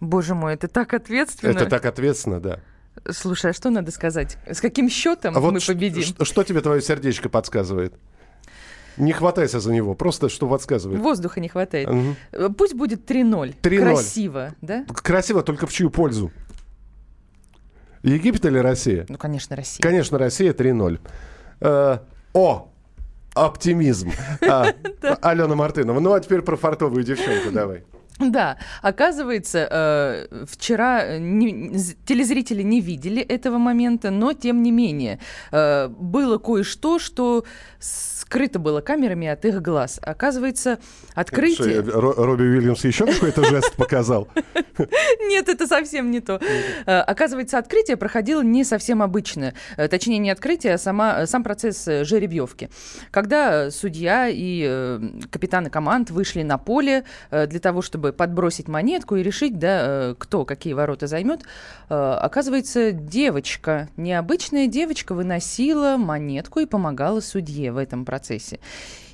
Боже 0.00 0.34
мой, 0.34 0.54
это 0.54 0.68
так 0.68 0.94
ответственно. 0.94 1.50
Это 1.50 1.66
так 1.66 1.84
ответственно, 1.84 2.40
да. 2.40 2.60
Слушай, 3.10 3.52
а 3.52 3.54
что 3.54 3.70
надо 3.70 3.90
сказать? 3.90 4.38
С 4.46 4.60
каким 4.60 4.88
счетом 4.88 5.36
а 5.36 5.40
мы 5.40 5.50
вот 5.52 5.66
победим? 5.66 6.02
Что, 6.02 6.24
что 6.24 6.44
тебе 6.44 6.60
твое 6.60 6.82
сердечко 6.82 7.28
подсказывает? 7.28 7.94
Не 8.96 9.12
хватайся 9.12 9.60
за 9.60 9.72
него, 9.72 9.94
просто 9.94 10.28
что 10.28 10.48
подсказывает. 10.48 11.00
Воздуха 11.00 11.40
не 11.40 11.48
хватает. 11.48 11.88
Угу. 11.88 12.52
Пусть 12.54 12.74
будет 12.74 13.08
3-0. 13.08 13.54
3-0. 13.62 13.78
Красиво, 13.78 14.54
да? 14.60 14.84
Красиво, 14.88 15.42
только 15.42 15.66
в 15.66 15.72
чью 15.72 15.90
пользу? 15.90 16.32
Египет 18.02 18.44
или 18.44 18.58
Россия? 18.58 19.06
Ну, 19.08 19.16
конечно, 19.16 19.54
Россия. 19.54 19.80
Конечно, 19.80 20.18
Россия 20.18 20.52
3-0. 20.52 21.00
Э, 21.60 21.98
о, 22.32 22.68
оптимизм. 23.34 24.12
А, 24.40 24.72
Алена 25.22 25.54
Мартынова. 25.54 26.00
Ну, 26.00 26.12
а 26.12 26.20
теперь 26.20 26.42
про 26.42 26.56
фартовую 26.56 27.04
девчонку 27.04 27.50
давай. 27.52 27.84
Да, 28.18 28.58
оказывается, 28.82 29.68
э, 29.70 30.44
вчера 30.46 31.18
не, 31.18 31.78
телезрители 32.04 32.62
не 32.62 32.80
видели 32.80 33.22
этого 33.22 33.58
момента, 33.58 34.10
но 34.10 34.32
тем 34.32 34.62
не 34.62 34.72
менее 34.72 35.20
э, 35.52 35.88
было 35.88 36.38
кое-что, 36.38 36.98
что 36.98 37.44
скрыто 38.28 38.58
было 38.58 38.82
камерами 38.82 39.26
от 39.26 39.44
их 39.46 39.62
глаз. 39.62 39.98
Оказывается, 40.02 40.78
открытие... 41.14 41.82
Что, 41.82 42.00
Робби 42.00 42.42
Уильямс 42.42 42.84
еще 42.84 43.06
какой-то 43.06 43.42
жест 43.44 43.74
показал? 43.76 44.28
Нет, 45.28 45.48
это 45.48 45.66
совсем 45.66 46.10
не 46.10 46.20
то. 46.20 46.38
Э, 46.84 46.98
оказывается, 47.00 47.56
открытие 47.56 47.96
проходило 47.96 48.42
не 48.42 48.64
совсем 48.64 49.02
обычно. 49.02 49.54
Э, 49.78 49.88
точнее, 49.88 50.18
не 50.18 50.30
открытие, 50.30 50.74
а 50.74 50.78
сама, 50.78 51.26
сам 51.26 51.42
процесс 51.42 51.88
э, 51.88 52.04
жеребьевки. 52.04 52.68
Когда 53.10 53.70
судья 53.70 54.28
и 54.30 55.00
капитаны 55.30 55.70
команд 55.70 56.10
вышли 56.10 56.42
на 56.42 56.58
поле 56.58 57.04
для 57.30 57.60
того, 57.60 57.80
чтобы 57.80 58.12
подбросить 58.12 58.68
монетку 58.68 59.16
и 59.16 59.22
решить, 59.22 59.58
да, 59.58 60.10
э, 60.10 60.14
кто 60.18 60.44
какие 60.44 60.74
ворота 60.74 61.06
займет. 61.06 61.44
Э, 61.88 62.18
оказывается, 62.20 62.92
девочка, 62.92 63.88
необычная 63.96 64.66
девочка 64.66 65.14
выносила 65.14 65.96
монетку 65.96 66.60
и 66.60 66.66
помогала 66.66 67.20
судье 67.20 67.72
в 67.72 67.78
этом 67.78 68.04
процессе. 68.04 68.17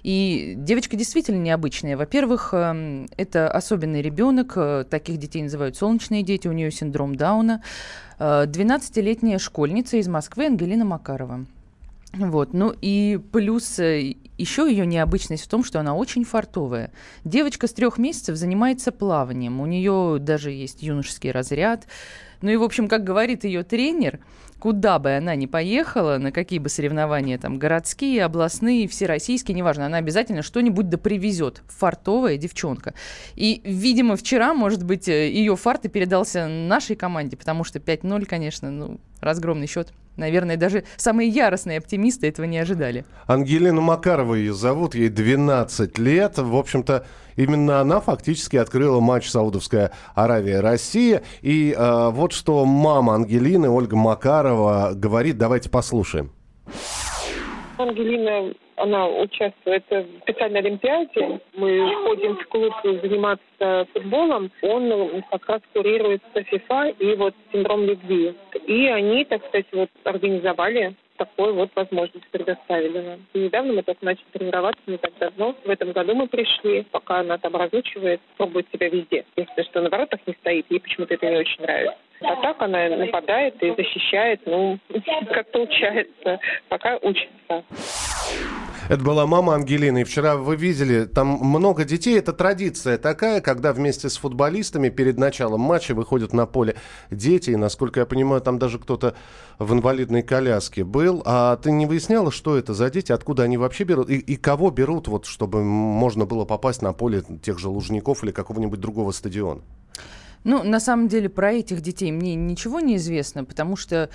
И 0.02 0.54
девочка 0.56 0.96
действительно 0.96 1.38
необычная. 1.38 1.96
Во-первых, 1.96 2.50
эм, 2.52 3.08
это 3.16 3.50
особенный 3.50 4.02
ребенок, 4.02 4.52
э, 4.56 4.84
таких 4.88 5.16
детей 5.16 5.42
называют 5.42 5.76
солнечные 5.76 6.23
дети, 6.23 6.46
у 6.46 6.52
нее 6.52 6.70
синдром 6.70 7.14
Дауна. 7.14 7.62
12-летняя 8.18 9.38
школьница 9.38 9.96
из 9.96 10.06
Москвы 10.06 10.46
Ангелина 10.46 10.84
Макарова. 10.84 11.46
Вот, 12.16 12.52
ну 12.52 12.73
и 12.80 13.20
плюс 13.32 13.78
э, 13.78 14.14
еще 14.38 14.68
ее 14.70 14.87
необычность 14.87 15.44
в 15.44 15.49
том, 15.49 15.64
что 15.64 15.80
она 15.80 15.94
очень 15.94 16.25
фартовая. 16.25 16.92
Девочка 17.25 17.66
с 17.66 17.73
трех 17.73 17.99
месяцев 17.99 18.37
занимается 18.37 18.92
плаванием, 18.92 19.61
у 19.61 19.66
нее 19.66 20.18
даже 20.20 20.50
есть 20.50 20.82
юношеский 20.82 21.32
разряд. 21.32 21.87
Ну 22.44 22.50
и, 22.50 22.56
в 22.56 22.62
общем, 22.62 22.88
как 22.88 23.04
говорит 23.04 23.44
ее 23.44 23.62
тренер, 23.62 24.20
куда 24.58 24.98
бы 24.98 25.16
она 25.16 25.34
ни 25.34 25.46
поехала, 25.46 26.18
на 26.18 26.30
какие 26.30 26.58
бы 26.58 26.68
соревнования, 26.68 27.38
там, 27.38 27.58
городские, 27.58 28.22
областные, 28.22 28.86
всероссийские, 28.86 29.54
неважно, 29.54 29.86
она 29.86 29.96
обязательно 29.96 30.42
что-нибудь 30.42 30.90
да 30.90 30.98
привезет. 30.98 31.62
Фартовая 31.68 32.36
девчонка. 32.36 32.92
И, 33.34 33.62
видимо, 33.64 34.16
вчера, 34.16 34.52
может 34.52 34.84
быть, 34.84 35.08
э, 35.08 35.30
ее 35.30 35.56
фарт 35.56 35.86
и 35.86 35.88
передался 35.88 36.46
нашей 36.46 36.96
команде, 36.96 37.38
потому 37.38 37.64
что 37.64 37.78
5-0, 37.78 38.26
конечно, 38.26 38.70
ну, 38.70 39.00
разгромный 39.22 39.66
счет. 39.66 39.94
Наверное, 40.16 40.56
даже 40.56 40.85
самые 40.97 41.28
яростные 41.28 41.78
оптимисты 41.78 42.28
этого 42.28 42.47
не 42.47 42.59
ожидали. 42.59 43.04
Ангелину 43.26 43.80
Макарову 43.80 44.35
ее 44.35 44.54
зовут, 44.54 44.94
ей 44.94 45.09
12 45.09 45.99
лет. 45.99 46.38
В 46.38 46.56
общем-то, 46.56 47.06
именно 47.37 47.80
она 47.80 48.00
фактически 48.00 48.56
открыла 48.56 49.00
матч 49.00 49.28
Саудовская 49.28 49.92
Аравия-Россия. 50.14 51.23
И 51.42 51.75
э, 51.76 52.11
вот 52.11 52.33
что 52.33 52.64
мама 52.64 53.14
Ангелины, 53.14 53.68
Ольга 53.68 53.97
Макарова, 53.97 54.92
говорит. 54.94 55.38
Давайте 55.38 55.68
послушаем. 55.71 56.33
Ангелина 57.76 58.54
она 58.76 59.08
участвует 59.08 59.84
в 59.90 60.04
специальной 60.22 60.60
олимпиаде. 60.60 61.40
Мы 61.54 61.94
ходим 62.04 62.36
в 62.36 62.46
клуб 62.48 62.72
заниматься 62.82 63.86
футболом. 63.92 64.50
Он 64.62 65.22
как 65.30 65.48
раз 65.48 65.60
курируется 65.72 66.42
ФИФА 66.42 66.94
и 66.98 67.14
вот 67.16 67.34
синдром 67.52 67.84
любви. 67.84 68.34
И 68.66 68.86
они, 68.88 69.24
так 69.24 69.44
сказать, 69.46 69.66
вот 69.72 69.90
организовали 70.04 70.94
такую 71.16 71.54
вот 71.54 71.70
возможность 71.74 72.26
предоставили 72.30 73.00
нам. 73.00 73.20
И 73.32 73.38
недавно 73.38 73.72
мы 73.72 73.82
только 73.82 74.04
начали 74.04 74.24
тренироваться, 74.32 74.82
не 74.86 74.98
так 74.98 75.12
давно. 75.18 75.54
В 75.64 75.70
этом 75.70 75.92
году 75.92 76.14
мы 76.14 76.26
пришли, 76.26 76.84
пока 76.90 77.20
она 77.20 77.38
там 77.38 77.54
разучивает, 77.56 78.20
пробует 78.36 78.66
себя 78.72 78.88
везде. 78.88 79.24
Если 79.36 79.62
что 79.62 79.82
на 79.82 79.90
воротах 79.90 80.20
не 80.26 80.34
стоит, 80.34 80.66
ей 80.70 80.80
почему-то 80.80 81.14
это 81.14 81.30
не 81.30 81.38
очень 81.38 81.62
нравится. 81.62 81.98
А 82.20 82.36
так 82.36 82.62
она 82.62 82.88
нападает 82.88 83.62
и 83.62 83.74
защищает, 83.74 84.40
ну, 84.46 84.78
как 85.30 85.50
получается, 85.50 86.40
пока 86.68 86.98
учится. 87.02 87.64
Это 88.88 89.02
была 89.02 89.26
мама 89.26 89.54
Ангелины. 89.54 90.02
И 90.02 90.04
вчера 90.04 90.36
вы 90.36 90.56
видели, 90.56 91.04
там 91.04 91.28
много 91.28 91.84
детей. 91.84 92.18
Это 92.18 92.32
традиция 92.32 92.98
такая, 92.98 93.40
когда 93.40 93.72
вместе 93.72 94.10
с 94.10 94.16
футболистами 94.18 94.90
перед 94.90 95.18
началом 95.18 95.60
матча 95.60 95.94
выходят 95.94 96.34
на 96.34 96.44
поле 96.46 96.76
дети. 97.10 97.50
И, 97.50 97.56
насколько 97.56 98.00
я 98.00 98.06
понимаю, 98.06 98.42
там 98.42 98.58
даже 98.58 98.78
кто-то 98.78 99.14
в 99.58 99.72
инвалидной 99.72 100.22
коляске 100.22 100.84
был. 100.84 101.22
А 101.24 101.56
ты 101.56 101.70
не 101.70 101.86
выясняла, 101.86 102.30
что 102.30 102.58
это 102.58 102.74
за 102.74 102.90
дети, 102.90 103.10
откуда 103.12 103.44
они 103.44 103.56
вообще 103.56 103.84
берут 103.84 104.10
и, 104.10 104.16
и 104.16 104.36
кого 104.36 104.70
берут, 104.70 105.08
вот, 105.08 105.24
чтобы 105.24 105.64
можно 105.64 106.26
было 106.26 106.44
попасть 106.44 106.82
на 106.82 106.92
поле 106.92 107.22
тех 107.42 107.58
же 107.58 107.68
Лужников 107.68 108.22
или 108.22 108.32
какого-нибудь 108.32 108.80
другого 108.80 109.12
стадиона? 109.12 109.62
Ну, 110.44 110.62
на 110.62 110.78
самом 110.78 111.08
деле, 111.08 111.30
про 111.30 111.54
этих 111.54 111.80
детей 111.80 112.12
мне 112.12 112.34
ничего 112.34 112.80
не 112.80 112.96
известно, 112.96 113.44
потому 113.44 113.76
что 113.76 114.10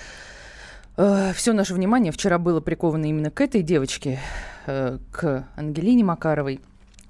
все 1.33 1.53
наше 1.53 1.73
внимание 1.73 2.11
вчера 2.11 2.37
было 2.37 2.59
приковано 2.59 3.05
именно 3.05 3.31
к 3.31 3.39
этой 3.39 3.61
девочке, 3.61 4.19
э, 4.65 4.97
к 5.11 5.47
Ангелине 5.55 6.03
Макаровой. 6.03 6.59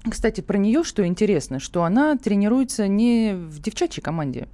Кстати, 0.08 0.40
про 0.40 0.58
нее 0.58 0.84
что 0.84 1.04
интересно, 1.04 1.58
что 1.58 1.82
она 1.82 2.16
тренируется 2.16 2.86
не 2.86 3.32
в 3.34 3.60
девчачьей 3.60 4.02
команде, 4.02 4.46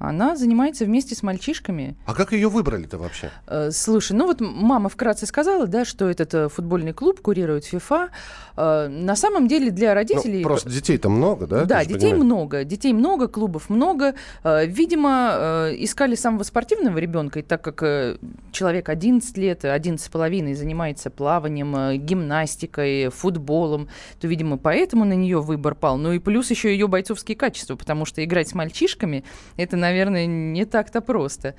она 0.00 0.34
занимается 0.34 0.86
вместе 0.86 1.14
с 1.14 1.22
мальчишками. 1.22 1.94
А 2.06 2.14
как 2.14 2.32
ее 2.32 2.48
выбрали-то 2.48 2.96
вообще? 2.96 3.30
Э, 3.46 3.70
слушай, 3.70 4.12
ну 4.12 4.26
вот 4.26 4.40
мама 4.40 4.88
вкратце 4.88 5.26
сказала, 5.26 5.66
да, 5.66 5.84
что 5.84 6.08
этот 6.08 6.32
э, 6.32 6.48
футбольный 6.48 6.94
клуб 6.94 7.20
курирует 7.20 7.66
ФИФА. 7.66 8.08
Э, 8.56 8.88
на 8.88 9.14
самом 9.14 9.46
деле 9.46 9.70
для 9.70 9.92
родителей... 9.92 10.38
Ну, 10.38 10.48
просто 10.48 10.70
детей-то 10.70 11.10
много, 11.10 11.46
да? 11.46 11.66
Да, 11.66 11.84
детей 11.84 12.12
понимаешь? 12.12 12.24
много. 12.24 12.64
Детей 12.64 12.94
много, 12.94 13.28
клубов 13.28 13.68
много. 13.68 14.14
Видимо, 14.42 15.68
искали 15.72 16.14
самого 16.14 16.44
спортивного 16.44 16.96
ребенка, 16.96 17.40
и 17.40 17.42
так 17.42 17.62
как 17.62 18.18
человек 18.52 18.88
11 18.88 19.36
лет, 19.36 19.66
11 19.66 20.10
половиной 20.10 20.54
занимается 20.54 21.10
плаванием, 21.10 21.98
гимнастикой, 21.98 23.10
футболом, 23.10 23.88
то, 24.18 24.26
видимо, 24.26 24.56
поэтому 24.56 25.04
на 25.04 25.12
нее 25.12 25.40
выбор 25.42 25.74
пал. 25.74 25.98
Ну 25.98 26.12
и 26.12 26.18
плюс 26.18 26.48
еще 26.48 26.72
ее 26.72 26.88
бойцовские 26.88 27.36
качества, 27.36 27.76
потому 27.76 28.06
что 28.06 28.24
играть 28.24 28.48
с 28.48 28.54
мальчишками, 28.54 29.24
это, 29.58 29.76
наверное, 29.76 29.89
наверное, 29.90 30.26
не 30.26 30.64
так-то 30.64 31.00
просто. 31.00 31.54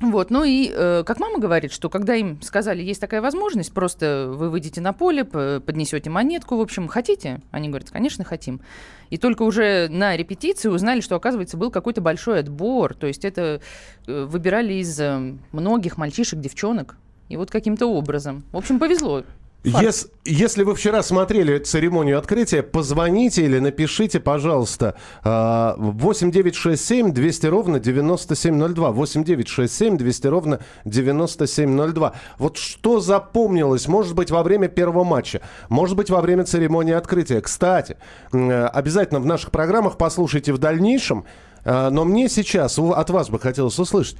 Вот, 0.00 0.30
ну 0.30 0.44
и 0.44 0.72
э, 0.74 1.02
как 1.04 1.20
мама 1.20 1.38
говорит, 1.38 1.72
что 1.72 1.90
когда 1.90 2.14
им 2.14 2.40
сказали, 2.40 2.82
есть 2.82 3.02
такая 3.02 3.20
возможность, 3.20 3.70
просто 3.74 4.32
вы 4.34 4.48
выйдете 4.48 4.80
на 4.80 4.94
поле, 4.94 5.24
поднесете 5.24 6.08
монетку, 6.08 6.56
в 6.56 6.60
общем, 6.62 6.88
хотите? 6.88 7.42
Они 7.50 7.68
говорят, 7.68 7.90
конечно, 7.90 8.24
хотим. 8.24 8.62
И 9.10 9.18
только 9.18 9.42
уже 9.42 9.88
на 9.90 10.16
репетиции 10.16 10.70
узнали, 10.70 11.02
что, 11.02 11.16
оказывается, 11.16 11.58
был 11.58 11.70
какой-то 11.70 12.00
большой 12.00 12.40
отбор. 12.40 12.94
То 12.94 13.08
есть 13.08 13.26
это 13.26 13.60
э, 14.06 14.24
выбирали 14.24 14.74
из 14.74 14.98
э, 14.98 15.34
многих 15.52 15.98
мальчишек, 15.98 16.40
девчонок. 16.40 16.96
И 17.28 17.36
вот 17.36 17.50
каким-то 17.50 17.86
образом. 17.86 18.42
В 18.52 18.56
общем, 18.56 18.78
повезло. 18.78 19.24
Ес, 19.62 20.08
если 20.24 20.64
вы 20.64 20.74
вчера 20.74 21.02
смотрели 21.02 21.58
церемонию 21.58 22.18
открытия, 22.18 22.62
позвоните 22.62 23.44
или 23.44 23.58
напишите, 23.58 24.18
пожалуйста, 24.18 24.94
8967 25.22 27.12
200 27.12 27.46
ровно 27.46 27.78
9702. 27.78 28.90
8967 28.90 29.98
200 29.98 30.26
ровно 30.28 30.60
9702. 30.86 32.14
Вот 32.38 32.56
что 32.56 33.00
запомнилось, 33.00 33.86
может 33.86 34.14
быть, 34.14 34.30
во 34.30 34.42
время 34.42 34.68
первого 34.68 35.04
матча, 35.04 35.42
может 35.68 35.94
быть, 35.94 36.08
во 36.08 36.22
время 36.22 36.44
церемонии 36.44 36.94
открытия. 36.94 37.42
Кстати, 37.42 37.98
обязательно 38.32 39.20
в 39.20 39.26
наших 39.26 39.50
программах 39.50 39.98
послушайте 39.98 40.54
в 40.54 40.58
дальнейшем, 40.58 41.26
а, 41.64 41.90
но 41.90 42.04
мне 42.06 42.30
сейчас 42.30 42.78
от 42.78 43.10
вас 43.10 43.28
бы 43.28 43.38
хотелось 43.38 43.78
услышать, 43.78 44.16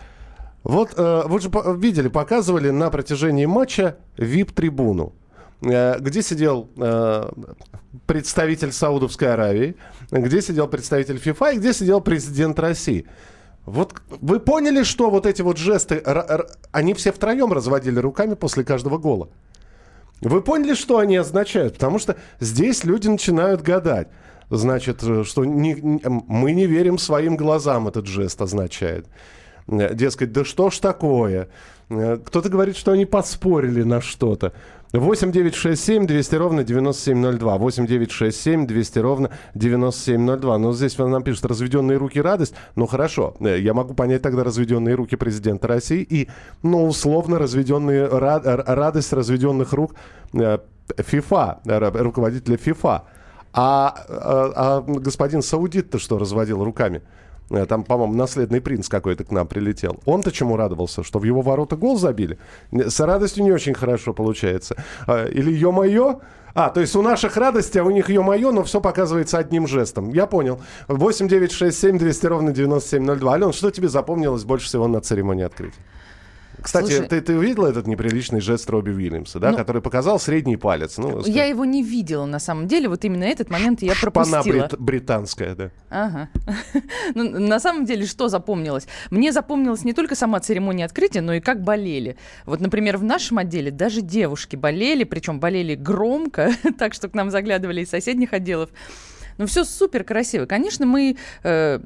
вот 0.63 0.93
э, 0.97 1.23
вы 1.25 1.41
же 1.41 1.51
видели, 1.79 2.09
показывали 2.09 2.69
на 2.69 2.91
протяжении 2.91 3.47
матча 3.47 3.97
VIP-трибуну. 4.19 5.15
Э, 5.63 5.99
где 6.01 6.23
сидел 6.23 6.71
э, 6.77 7.31
представитель 8.07 8.73
Саудовской 8.73 9.33
Аравии, 9.33 9.77
где 10.11 10.41
сидел 10.41 10.69
представитель 10.69 11.19
ФИФА 11.19 11.53
и 11.53 11.59
где 11.59 11.73
сидел 11.73 12.01
президент 12.01 12.59
России. 12.59 13.07
Вот 13.67 14.01
вы 14.09 14.41
поняли, 14.41 14.85
что 14.85 15.11
вот 15.11 15.27
эти 15.27 15.43
вот 15.43 15.59
жесты, 15.59 16.03
они 16.73 16.95
все 16.95 17.13
втроем 17.13 17.53
разводили 17.53 17.99
руками 17.99 18.35
после 18.35 18.65
каждого 18.65 18.97
гола? 18.97 19.29
Вы 20.23 20.41
поняли, 20.41 20.75
что 20.75 20.99
они 20.99 21.17
означают? 21.17 21.75
Потому 21.75 21.99
что 21.99 22.17
здесь 22.41 22.85
люди 22.85 23.09
начинают 23.09 23.61
гадать. 23.61 24.09
Значит, 24.49 25.03
э, 25.03 25.25
что 25.25 25.45
не, 25.45 25.77
мы 26.03 26.53
не 26.53 26.67
верим 26.67 26.97
своим 26.97 27.37
глазам, 27.37 27.87
этот 27.87 28.07
жест 28.07 28.41
означает. 28.41 29.07
Дескать, 29.67 30.33
да 30.33 30.45
что 30.45 30.71
ж 30.71 30.79
такое? 30.79 31.49
Кто-то 31.89 32.49
говорит, 32.49 32.77
что 32.77 32.93
они 32.93 33.05
поспорили 33.05 33.83
на 33.83 34.01
что-то. 34.01 34.53
8 34.93 35.31
9 35.31 35.55
6 35.55 35.81
7 35.81 36.07
200 36.07 36.35
ровно 36.35 36.65
9702. 36.65 37.59
8 37.59 37.87
9 37.87 38.11
6 38.11 38.41
7 38.41 38.67
200 38.67 38.99
ровно 38.99 39.31
9702. 39.55 40.59
Но 40.59 40.73
здесь 40.73 40.99
нам 40.99 41.23
пишут 41.23 41.45
разведенные 41.45 41.97
руки 41.97 42.21
радость. 42.21 42.55
Ну 42.75 42.87
хорошо, 42.87 43.35
э, 43.41 43.61
я 43.61 43.73
могу 43.73 43.95
понять 43.95 44.23
тогда 44.23 44.43
разведенные 44.43 44.97
руки 44.97 45.17
президента 45.17 45.69
России 45.69 46.03
и, 46.03 46.29
ну, 46.63 46.87
условно, 46.87 47.39
разведенные 47.39 48.07
рад, 48.07 48.43
радость 48.47 49.13
разведенных 49.13 49.73
рук 49.73 49.95
э, 50.33 50.59
ФИФА, 50.99 51.61
руководителя 51.65 52.57
ФИФА. 52.57 53.05
А, 53.53 53.95
а, 54.09 54.53
а 54.57 54.81
господин 54.83 55.43
Саудит-то 55.43 55.99
что 55.99 56.19
разводил 56.19 56.63
руками? 56.65 57.03
Э, 57.51 57.67
там, 57.67 57.85
по-моему, 57.85 58.15
наследный 58.15 58.61
принц 58.61 58.89
какой-то 58.89 59.25
к 59.25 59.31
нам 59.31 59.47
прилетел. 59.47 60.01
Он-то 60.05 60.31
чему 60.33 60.57
радовался? 60.57 61.03
Что 61.03 61.19
в 61.19 61.25
его 61.25 61.43
ворота 61.43 61.77
гол 61.77 61.99
забили? 61.99 62.39
С 62.73 63.01
радостью 63.01 63.45
не 63.45 63.53
очень 63.53 63.75
хорошо 63.75 64.15
получается. 64.15 64.77
А, 65.07 65.27
или 65.27 65.53
ё-моё? 65.53 66.21
А, 66.55 66.71
то 66.71 66.81
есть 66.81 66.97
у 66.97 67.03
наших 67.03 67.37
радости, 67.37 67.79
а 67.79 67.85
у 67.85 67.91
них 67.91 68.09
ё-моё, 68.11 68.53
но 68.53 68.65
все 68.65 68.81
показывается 68.81 69.39
одним 69.39 69.67
жестом. 69.67 70.11
Я 70.11 70.27
понял. 70.27 70.61
8 70.89 71.29
9 71.29 71.53
6 71.53 71.79
7 71.79 71.99
200 71.99 72.27
ровно 72.27 72.53
9702. 72.53 73.33
Ален, 73.35 73.53
что 73.53 73.71
тебе 73.71 73.89
запомнилось 73.89 74.45
больше 74.45 74.67
всего 74.67 74.89
на 74.89 75.01
церемонии 75.01 75.45
открытия? 75.45 75.81
Кстати, 76.63 76.93
Слушай, 76.93 77.09
ты, 77.09 77.21
ты 77.21 77.37
увидела 77.37 77.69
этот 77.69 77.87
неприличный 77.87 78.41
жест 78.41 78.69
Робби 78.69 78.91
Уильямса, 78.91 79.39
да, 79.39 79.51
ну, 79.51 79.57
который 79.57 79.81
показал 79.81 80.21
средний 80.21 80.57
палец? 80.57 80.99
Ну, 80.99 81.25
я 81.25 81.45
его 81.45 81.65
не 81.65 81.83
видела, 81.83 82.27
на 82.27 82.39
самом 82.39 82.69
деле. 82.69 82.89
Вот 82.89 83.05
именно 83.05 83.25
этот 83.25 83.51
момент 83.51 83.83
я 83.83 83.95
пропустила. 84.01 84.43
Шпана 84.43 84.67
брит- 84.69 84.79
британская, 84.79 85.55
да. 85.55 85.71
Ага. 85.89 86.29
ну, 87.15 87.25
на 87.39 87.61
самом 87.61 87.87
деле, 87.87 88.07
что 88.07 88.29
запомнилось? 88.29 88.87
Мне 89.11 89.33
запомнилась 89.33 89.85
не 89.85 89.93
только 89.93 90.15
сама 90.15 90.41
церемония 90.41 90.85
открытия, 90.85 91.23
но 91.23 91.35
и 91.35 91.41
как 91.41 91.63
болели. 91.63 92.17
Вот, 92.45 92.61
например, 92.61 92.99
в 92.99 93.05
нашем 93.05 93.39
отделе 93.39 93.71
даже 93.71 94.03
девушки 94.03 94.57
болели, 94.57 95.05
причем 95.05 95.41
болели 95.41 95.75
громко, 95.75 96.53
так 96.79 96.95
что 96.95 97.09
к 97.09 97.15
нам 97.15 97.31
заглядывали 97.31 97.83
из 97.83 97.91
соседних 97.91 98.33
отделов. 98.33 98.71
Ну, 99.39 99.47
все 99.47 99.65
супер 99.65 100.05
красиво. 100.05 100.45
Конечно, 100.45 100.85
мы... 100.85 101.17
Э, 101.43 101.81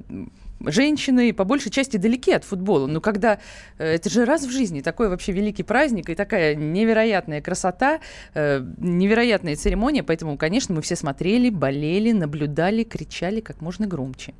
женщины 0.60 1.32
по 1.32 1.44
большей 1.44 1.70
части 1.70 1.96
далеки 1.96 2.32
от 2.32 2.44
футбола. 2.44 2.86
Но 2.86 3.00
когда 3.00 3.38
э, 3.78 3.94
это 3.94 4.10
же 4.10 4.24
раз 4.24 4.44
в 4.44 4.50
жизни 4.50 4.80
такой 4.80 5.08
вообще 5.08 5.32
великий 5.32 5.62
праздник 5.62 6.10
и 6.10 6.14
такая 6.14 6.54
невероятная 6.54 7.40
красота, 7.40 8.00
э, 8.34 8.64
невероятная 8.78 9.56
церемония, 9.56 10.02
поэтому, 10.02 10.36
конечно, 10.36 10.74
мы 10.74 10.82
все 10.82 10.96
смотрели, 10.96 11.50
болели, 11.50 12.12
наблюдали, 12.12 12.84
кричали 12.84 13.40
как 13.40 13.60
можно 13.60 13.86
громче. 13.86 14.34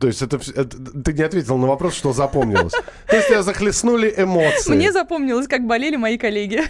То 0.00 0.06
есть 0.08 0.22
это, 0.22 0.36
это 0.54 0.76
ты 1.02 1.12
не 1.12 1.22
ответил 1.22 1.56
на 1.56 1.66
вопрос, 1.66 1.94
что 1.94 2.12
запомнилось. 2.12 2.72
То 3.08 3.16
есть 3.16 3.28
тебя 3.28 3.42
захлестнули 3.42 4.12
эмоции. 4.16 4.74
Мне 4.74 4.92
запомнилось, 4.92 5.46
как 5.46 5.66
болели 5.66 5.96
мои 5.96 6.18
коллеги. 6.18 6.62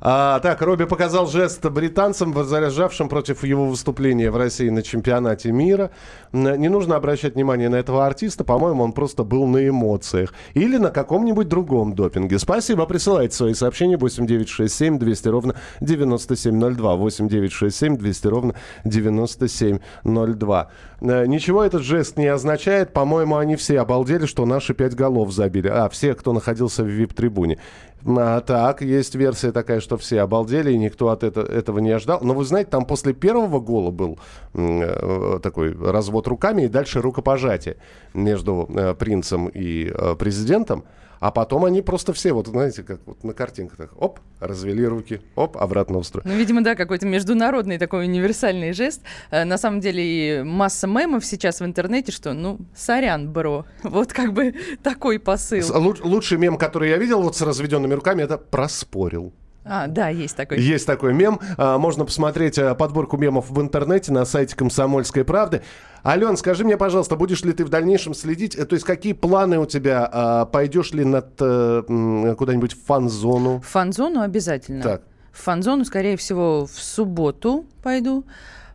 А, 0.00 0.40
так, 0.40 0.60
Робби 0.62 0.84
показал 0.84 1.26
жест 1.26 1.64
британцам, 1.66 2.32
возражавшим 2.32 3.08
против 3.08 3.44
его 3.44 3.66
выступления 3.66 4.30
в 4.30 4.36
России 4.36 4.68
на 4.68 4.82
чемпионате 4.82 5.52
мира. 5.52 5.90
Не 6.32 6.68
нужно 6.68 6.96
обращать 6.96 7.34
внимание 7.34 7.68
на 7.68 7.76
этого 7.76 8.06
артиста. 8.06 8.44
По-моему, 8.44 8.84
он 8.84 8.92
просто 8.92 9.24
был 9.24 9.46
на 9.46 9.66
эмоциях. 9.66 10.34
Или 10.54 10.76
на 10.76 10.90
каком-нибудь 10.90 11.48
другом 11.48 11.94
допинге. 11.94 12.38
Спасибо. 12.38 12.86
Присылайте 12.86 13.34
свои 13.34 13.54
сообщения 13.54 13.96
8967 13.96 14.98
200 14.98 15.28
ровно 15.28 15.54
9702. 15.80 16.96
8967 16.96 17.96
200 17.96 18.26
ровно 18.26 18.54
9702. 18.84 20.70
Э, 21.00 21.26
ничего 21.26 21.62
этот 21.62 21.82
жест 21.82 22.16
не 22.16 22.26
означает. 22.26 22.92
По-моему, 22.92 23.36
они 23.36 23.56
все 23.56 23.80
обалдели, 23.80 24.26
что 24.26 24.46
наши 24.46 24.74
пять 24.74 24.94
голов 24.94 25.32
забили. 25.32 25.68
А, 25.68 25.88
все, 25.88 26.14
кто 26.14 26.32
находился 26.32 26.82
в 26.82 26.88
вип-трибуне. 26.88 27.58
А, 28.06 28.40
так, 28.40 28.82
есть 28.82 29.14
версия 29.14 29.52
такая, 29.52 29.80
что 29.80 29.96
все 29.96 30.20
обалдели, 30.20 30.72
и 30.72 30.78
никто 30.78 31.08
от 31.08 31.24
это, 31.24 31.40
этого 31.40 31.78
не 31.80 31.90
ожидал. 31.90 32.20
Но 32.22 32.34
вы 32.34 32.44
знаете, 32.44 32.70
там 32.70 32.84
после 32.84 33.12
первого 33.12 33.60
гола 33.60 33.90
был 33.90 34.18
э, 34.54 35.40
такой 35.42 35.74
развод 35.74 36.28
руками, 36.28 36.62
и 36.62 36.68
дальше 36.68 37.00
рукопожатие 37.00 37.76
между 38.14 38.68
э, 38.68 38.94
принцем 38.94 39.48
и 39.48 39.92
э, 39.92 40.14
президентом. 40.16 40.84
А 41.20 41.30
потом 41.30 41.64
они 41.64 41.82
просто 41.82 42.12
все, 42.12 42.32
вот 42.32 42.46
знаете, 42.46 42.82
как 42.82 43.00
вот 43.06 43.24
на 43.24 43.32
картинках, 43.32 43.78
так, 43.78 44.02
оп, 44.02 44.20
развели 44.40 44.84
руки, 44.84 45.20
оп, 45.34 45.56
обратно 45.56 45.98
устроили. 45.98 46.28
Ну, 46.28 46.36
видимо, 46.36 46.62
да, 46.62 46.74
какой-то 46.74 47.06
международный 47.06 47.78
такой 47.78 48.04
универсальный 48.04 48.72
жест. 48.72 49.02
Э, 49.30 49.44
на 49.44 49.58
самом 49.58 49.80
деле 49.80 50.02
и 50.40 50.42
масса 50.42 50.86
мемов 50.86 51.24
сейчас 51.24 51.60
в 51.60 51.64
интернете, 51.64 52.12
что, 52.12 52.32
ну, 52.32 52.58
сорян, 52.74 53.30
бро. 53.30 53.64
Вот 53.82 54.12
как 54.12 54.32
бы 54.32 54.54
такой 54.82 55.18
посыл. 55.18 55.64
Луч, 55.80 56.00
лучший 56.02 56.38
мем, 56.38 56.58
который 56.58 56.90
я 56.90 56.98
видел 56.98 57.22
вот 57.22 57.36
с 57.36 57.42
разведенными 57.42 57.94
руками, 57.94 58.22
это 58.22 58.38
«проспорил». 58.38 59.32
А, 59.68 59.86
да, 59.88 60.08
есть 60.08 60.36
такой. 60.36 60.60
Есть 60.60 60.86
такой 60.86 61.12
мем. 61.12 61.40
А, 61.56 61.78
можно 61.78 62.04
посмотреть 62.04 62.58
а, 62.58 62.74
подборку 62.74 63.16
мемов 63.16 63.50
в 63.50 63.60
интернете 63.60 64.12
на 64.12 64.24
сайте 64.24 64.54
«Комсомольской 64.54 65.24
правды». 65.24 65.62
Ален, 66.04 66.36
скажи 66.36 66.64
мне, 66.64 66.76
пожалуйста, 66.76 67.16
будешь 67.16 67.42
ли 67.42 67.52
ты 67.52 67.64
в 67.64 67.68
дальнейшем 67.68 68.14
следить? 68.14 68.54
Э, 68.54 68.64
то 68.64 68.74
есть 68.74 68.86
какие 68.86 69.12
планы 69.12 69.58
у 69.58 69.66
тебя? 69.66 70.08
А, 70.10 70.44
пойдешь 70.46 70.92
ли 70.92 71.04
над, 71.04 71.34
э, 71.40 72.34
куда-нибудь 72.38 72.74
в 72.74 72.84
фан-зону? 72.84 73.60
В 73.60 73.66
фан-зону 73.66 74.20
обязательно. 74.20 74.82
Так. 74.82 75.02
В 75.32 75.42
фан-зону, 75.42 75.84
скорее 75.84 76.16
всего, 76.16 76.66
в 76.66 76.80
субботу 76.80 77.66
пойду. 77.82 78.24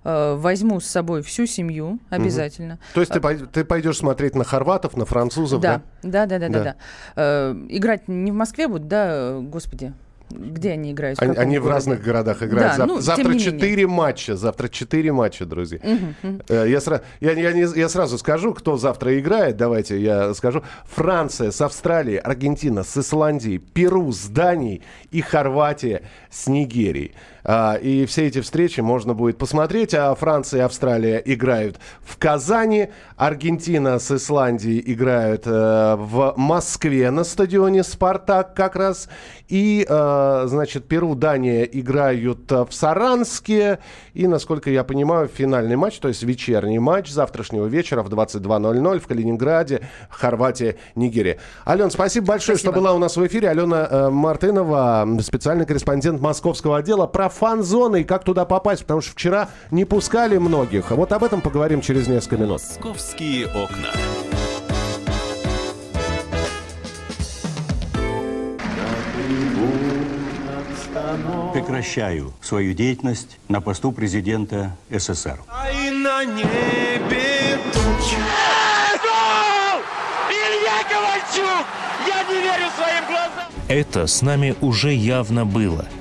Э, 0.04 0.36
возьму 0.36 0.80
с 0.80 0.86
собой 0.86 1.22
всю 1.22 1.46
семью 1.46 2.00
обязательно. 2.10 2.76
Угу. 2.76 2.82
То 2.96 3.02
есть 3.02 3.14
ты, 3.14 3.48
ты 3.48 3.64
пойдешь 3.64 3.98
смотреть 3.98 4.36
на 4.36 4.44
хорватов, 4.44 4.98
на 4.98 5.06
французов, 5.06 5.62
да? 5.62 5.84
Да, 6.02 6.26
да, 6.26 6.40
да, 6.40 6.50
да, 6.50 6.50
да. 6.50 6.64
да. 6.64 6.76
Э, 7.16 7.56
играть 7.70 8.08
не 8.08 8.32
в 8.32 8.36
Москве 8.36 8.68
будут, 8.68 8.88
да, 8.88 9.38
господи. 9.40 9.94
Где 10.32 10.72
они 10.72 10.92
играют? 10.92 11.20
В 11.20 11.22
они 11.22 11.36
они 11.36 11.60
в 11.60 11.68
разных 11.68 12.02
городах 12.02 12.44
играют. 12.44 12.78
Да, 12.78 12.86
Зав- 12.86 12.88
ну, 12.88 13.00
завтра 13.00 13.38
четыре 13.38 13.88
матча. 13.88 14.36
Завтра 14.36 14.68
четыре 14.70 15.12
матча, 15.12 15.46
друзья. 15.46 15.80
Угу, 15.84 16.30
угу. 16.30 16.44
Я, 16.50 16.78
сра- 16.78 17.02
я, 17.20 17.32
я, 17.32 17.52
не, 17.54 17.68
я 17.80 17.90
сразу 17.90 18.18
скажу, 18.18 18.54
кто 18.54 18.78
завтра 18.78 19.20
играет. 19.20 19.58
Давайте 19.58 20.00
я 20.02 20.34
скажу. 20.34 20.64
Франция 20.86 21.52
с 21.52 21.62
Австралией, 21.62 22.18
Аргентина 22.18 22.84
с 22.84 22.98
Исландией, 22.98 23.58
Перу 23.60 24.12
с 24.12 24.28
Данией 24.28 24.82
и 25.12 25.22
Хорватия 25.22 26.04
с 26.30 26.48
Нигерией. 26.48 27.14
А, 27.44 27.76
и 27.76 28.06
все 28.06 28.28
эти 28.28 28.42
встречи 28.42 28.82
можно 28.82 29.14
будет 29.14 29.38
посмотреть. 29.38 29.94
А 29.94 30.14
Франция 30.16 30.62
и 30.62 30.64
Австралия 30.64 31.22
играют 31.24 31.80
в 32.02 32.18
Казани. 32.18 32.90
Аргентина 33.18 34.00
с 34.00 34.12
Исландией 34.12 34.82
играют 34.94 35.44
э, 35.46 35.96
в 35.98 36.34
Москве 36.38 37.12
на 37.12 37.24
стадионе 37.24 37.84
«Спартак» 37.84 38.54
как 38.54 38.76
раз. 38.76 39.10
И, 39.48 39.86
э, 39.88 40.44
значит, 40.48 40.88
Перу, 40.88 41.16
Дания 41.16 41.64
играют 41.64 42.52
в 42.52 42.70
Саранске. 42.72 43.80
И, 44.14 44.28
насколько 44.28 44.70
я 44.70 44.84
понимаю, 44.84 45.28
финальный 45.28 45.76
матч, 45.76 46.00
то 46.00 46.08
есть 46.08 46.24
вечерний 46.24 46.80
матч 46.80 47.10
завтрашнего 47.10 47.66
вечера 47.66 48.04
в 48.04 48.10
22.00 48.10 49.00
в 49.00 49.08
Калининграде, 49.08 49.82
Хорватия, 50.10 50.78
Нигерия. 50.96 51.38
Ален, 51.66 51.92
спасибо 51.92 52.28
большое, 52.28 52.58
спасибо. 52.58 52.74
что 52.74 52.82
была 52.82 52.94
у 52.94 52.98
нас 52.98 53.18
в 53.18 53.26
эфире. 53.28 53.50
Алена 53.50 53.88
э, 53.90 54.10
Мартынова, 54.10 55.08
специальный 55.22 55.66
корреспондент 55.66 56.22
московского 56.22 56.78
отдела. 56.78 57.08
Про 57.08 57.30
фан-зоны 57.32 58.02
и 58.02 58.04
как 58.04 58.24
туда 58.24 58.46
попасть, 58.46 58.82
потому 58.82 59.02
что 59.02 59.12
вчера 59.12 59.50
не 59.72 59.86
пускали 59.86 60.38
многих. 60.38 60.92
А 60.92 60.96
вот 60.96 61.12
об 61.12 61.24
этом 61.24 61.42
поговорим 61.42 61.82
через 61.82 62.08
несколько 62.08 62.38
минут. 62.38 62.62
Московские 62.62 63.48
окна. 63.48 63.90
Прекращаю 71.54 72.34
свою 72.42 72.74
деятельность 72.74 73.38
на 73.50 73.62
посту 73.62 73.92
президента 73.92 74.76
СССР. 74.90 75.40
А 75.50 75.66
на 75.92 76.24
небе 76.24 77.58
тучи. 77.74 78.18
Илья 80.30 80.84
Ковальчук! 80.90 81.66
Я 82.08 82.24
не 82.24 82.42
верю 82.42 82.70
своим 82.76 83.06
глазам! 83.08 83.52
Это 83.68 84.08
с 84.08 84.22
нами 84.22 84.56
уже 84.62 84.94
явно 84.94 85.46
было– 85.46 85.86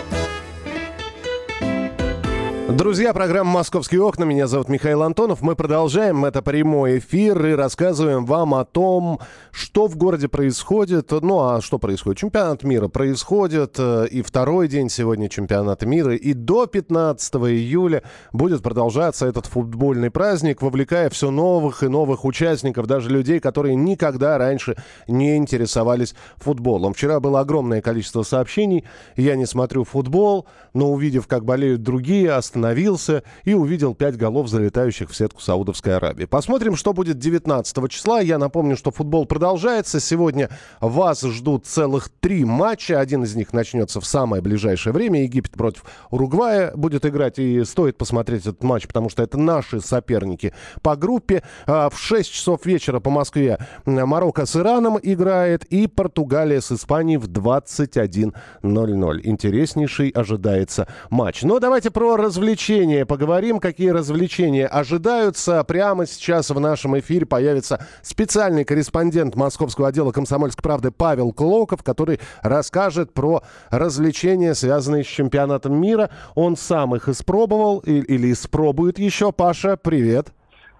Друзья, 2.77 3.13
программа 3.13 3.51
«Московские 3.51 4.01
окна». 4.01 4.23
Меня 4.23 4.47
зовут 4.47 4.69
Михаил 4.69 5.03
Антонов. 5.03 5.41
Мы 5.41 5.57
продолжаем. 5.57 6.23
Это 6.23 6.41
прямой 6.41 6.99
эфир 6.99 7.45
и 7.45 7.51
рассказываем 7.51 8.25
вам 8.25 8.55
о 8.55 8.63
том, 8.63 9.19
что 9.51 9.87
в 9.87 9.97
городе 9.97 10.29
происходит. 10.29 11.11
Ну, 11.11 11.41
а 11.41 11.59
что 11.61 11.79
происходит? 11.79 12.19
Чемпионат 12.19 12.63
мира 12.63 12.87
происходит. 12.87 13.75
Э, 13.77 14.07
и 14.09 14.21
второй 14.21 14.69
день 14.69 14.89
сегодня 14.89 15.27
чемпионата 15.27 15.85
мира. 15.85 16.15
И 16.15 16.33
до 16.33 16.65
15 16.65 17.33
июля 17.35 18.03
будет 18.31 18.63
продолжаться 18.63 19.27
этот 19.27 19.47
футбольный 19.47 20.09
праздник, 20.09 20.61
вовлекая 20.61 21.09
все 21.09 21.29
новых 21.29 21.83
и 21.83 21.89
новых 21.89 22.23
участников, 22.23 22.87
даже 22.87 23.09
людей, 23.09 23.41
которые 23.41 23.75
никогда 23.75 24.37
раньше 24.37 24.77
не 25.09 25.35
интересовались 25.35 26.15
футболом. 26.37 26.93
Вчера 26.93 27.19
было 27.19 27.41
огромное 27.41 27.81
количество 27.81 28.23
сообщений. 28.23 28.85
Я 29.17 29.35
не 29.35 29.45
смотрю 29.45 29.83
футбол, 29.83 30.47
но 30.73 30.89
увидев, 30.89 31.27
как 31.27 31.43
болеют 31.43 31.83
другие, 31.83 32.31
остановился 32.31 32.60
остановился 32.61 33.23
и 33.43 33.53
увидел 33.53 33.95
5 33.95 34.17
голов, 34.17 34.47
залетающих 34.47 35.09
в 35.09 35.15
сетку 35.15 35.41
Саудовской 35.41 35.95
Аравии. 35.97 36.25
Посмотрим, 36.25 36.75
что 36.75 36.93
будет 36.93 37.17
19 37.17 37.89
числа. 37.89 38.21
Я 38.21 38.37
напомню, 38.37 38.77
что 38.77 38.91
футбол 38.91 39.25
продолжается. 39.25 39.99
Сегодня 39.99 40.49
вас 40.79 41.21
ждут 41.21 41.65
целых 41.65 42.09
три 42.19 42.45
матча. 42.45 42.99
Один 42.99 43.23
из 43.23 43.35
них 43.35 43.53
начнется 43.53 43.99
в 43.99 44.05
самое 44.05 44.43
ближайшее 44.43 44.93
время. 44.93 45.23
Египет 45.23 45.53
против 45.53 45.83
Уругвая 46.11 46.71
будет 46.75 47.05
играть. 47.05 47.39
И 47.39 47.63
стоит 47.63 47.97
посмотреть 47.97 48.41
этот 48.41 48.63
матч, 48.63 48.87
потому 48.87 49.09
что 49.09 49.23
это 49.23 49.39
наши 49.39 49.81
соперники 49.81 50.53
по 50.83 50.95
группе. 50.95 51.41
А, 51.65 51.89
в 51.89 51.97
6 51.97 52.31
часов 52.31 52.65
вечера 52.65 52.99
по 52.99 53.09
Москве 53.09 53.57
Марокко 53.85 54.45
с 54.45 54.55
Ираном 54.55 54.99
играет. 55.01 55.65
И 55.65 55.87
Португалия 55.87 56.61
с 56.61 56.71
Испанией 56.71 57.17
в 57.17 57.27
21.00. 57.27 59.21
Интереснейший 59.23 60.09
ожидается 60.09 60.87
матч. 61.09 61.41
Но 61.41 61.59
давайте 61.59 61.89
про 61.89 62.17
развлечения 62.17 62.50
развлечения 62.51 63.05
поговорим. 63.05 63.61
Какие 63.61 63.91
развлечения 63.91 64.67
ожидаются? 64.67 65.63
Прямо 65.63 66.05
сейчас 66.05 66.49
в 66.49 66.59
нашем 66.59 66.99
эфире 66.99 67.25
появится 67.25 67.79
специальный 68.01 68.65
корреспондент 68.65 69.37
московского 69.37 69.87
отдела 69.87 70.11
«Комсомольской 70.11 70.61
правды» 70.61 70.91
Павел 70.91 71.31
Клоков, 71.31 71.81
который 71.81 72.19
расскажет 72.43 73.13
про 73.13 73.41
развлечения, 73.69 74.53
связанные 74.53 75.05
с 75.05 75.07
чемпионатом 75.07 75.79
мира. 75.79 76.09
Он 76.35 76.57
сам 76.57 76.93
их 76.93 77.07
испробовал 77.07 77.79
или 77.79 78.33
испробует 78.33 78.99
еще. 78.99 79.31
Паша, 79.31 79.77
привет. 79.77 80.33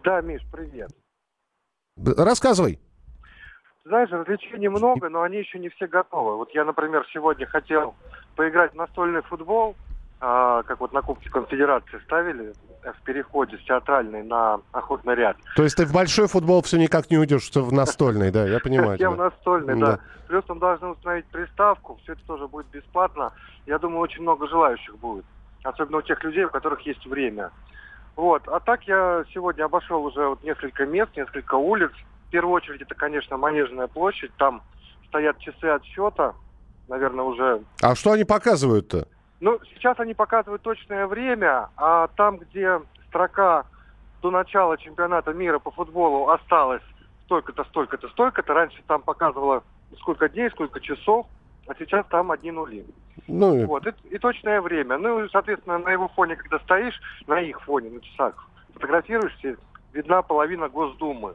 Да, 0.03 0.19
Миш, 0.19 0.41
привет. 0.51 0.91
Рассказывай. 2.17 2.79
Знаешь, 3.85 4.09
развлечений 4.09 4.67
много, 4.67 5.07
но 5.07 5.21
они 5.21 5.37
еще 5.37 5.57
не 5.57 5.69
все 5.69 5.87
готовы. 5.87 6.35
Вот 6.35 6.49
я, 6.53 6.65
например, 6.65 7.05
сегодня 7.13 7.45
хотел 7.45 7.95
поиграть 8.35 8.73
в 8.73 8.75
настольный 8.75 9.21
футбол, 9.21 9.75
а, 10.21 10.61
как 10.63 10.79
вот 10.79 10.93
на 10.93 11.01
Кубке 11.01 11.29
Конфедерации 11.31 11.99
ставили 12.05 12.53
в 12.83 13.03
переходе 13.03 13.57
с 13.57 13.65
театральной 13.65 14.21
на 14.21 14.61
охотный 14.71 15.15
ряд. 15.15 15.35
То 15.55 15.63
есть 15.63 15.75
ты 15.75 15.85
в 15.85 15.93
большой 15.93 16.27
футбол 16.27 16.61
все 16.61 16.77
никак 16.77 17.09
не 17.09 17.17
уйдешь, 17.17 17.41
что 17.41 17.63
в 17.63 17.73
настольный, 17.73 18.31
да, 18.31 18.45
я 18.45 18.59
понимаю. 18.59 18.99
Я 18.99 19.09
в 19.09 19.17
настольный, 19.17 19.79
да. 19.79 19.99
Плюс 20.27 20.45
там 20.45 20.59
должны 20.59 20.89
установить 20.89 21.25
приставку, 21.25 21.99
все 22.03 22.13
это 22.13 22.21
тоже 22.25 22.47
будет 22.47 22.67
бесплатно. 22.67 23.33
Я 23.65 23.79
думаю, 23.79 23.99
очень 23.99 24.21
много 24.21 24.47
желающих 24.47 24.95
будет. 24.97 25.25
Особенно 25.63 25.97
у 25.97 26.01
тех 26.01 26.23
людей, 26.23 26.45
у 26.45 26.49
которых 26.49 26.81
есть 26.81 27.05
время. 27.05 27.51
Вот. 28.15 28.47
А 28.47 28.59
так 28.59 28.83
я 28.83 29.25
сегодня 29.33 29.65
обошел 29.65 30.05
уже 30.05 30.27
вот 30.27 30.43
несколько 30.43 30.85
мест, 30.85 31.11
несколько 31.15 31.55
улиц. 31.55 31.91
В 32.27 32.31
первую 32.31 32.53
очередь 32.53 32.81
это, 32.81 32.95
конечно, 32.95 33.37
Манежная 33.37 33.87
площадь. 33.87 34.31
Там 34.37 34.61
стоят 35.07 35.37
часы 35.39 35.65
отсчета. 35.65 36.33
Наверное, 36.87 37.25
уже... 37.25 37.61
А 37.81 37.95
что 37.95 38.11
они 38.11 38.23
показывают-то? 38.23 39.07
Ну, 39.41 39.59
сейчас 39.73 39.99
они 39.99 40.13
показывают 40.13 40.61
точное 40.61 41.07
время, 41.07 41.69
а 41.75 42.07
там, 42.15 42.37
где 42.37 42.79
строка 43.07 43.65
до 44.21 44.29
начала 44.29 44.77
чемпионата 44.77 45.33
мира 45.33 45.57
по 45.57 45.71
футболу 45.71 46.29
осталось 46.29 46.83
столько-то, 47.25 47.63
столько-то, 47.65 48.07
столько-то, 48.09 48.53
раньше 48.53 48.83
там 48.85 49.01
показывало 49.01 49.63
сколько 49.99 50.29
дней, 50.29 50.51
сколько 50.51 50.79
часов, 50.79 51.25
а 51.67 51.73
сейчас 51.73 52.05
там 52.09 52.31
одни 52.31 52.51
нули. 52.51 52.85
Ну, 53.27 53.65
вот, 53.65 53.87
и, 53.87 53.93
и 54.11 54.19
точное 54.19 54.61
время. 54.61 54.99
Ну, 54.99 55.25
и, 55.25 55.29
соответственно, 55.29 55.79
на 55.79 55.89
его 55.89 56.07
фоне, 56.09 56.35
когда 56.35 56.59
стоишь, 56.59 56.99
на 57.25 57.41
их 57.41 57.59
фоне, 57.63 57.89
на 57.89 58.01
часах, 58.01 58.47
фотографируешься, 58.75 59.57
видна 59.91 60.21
половина 60.21 60.69
Госдумы. 60.69 61.33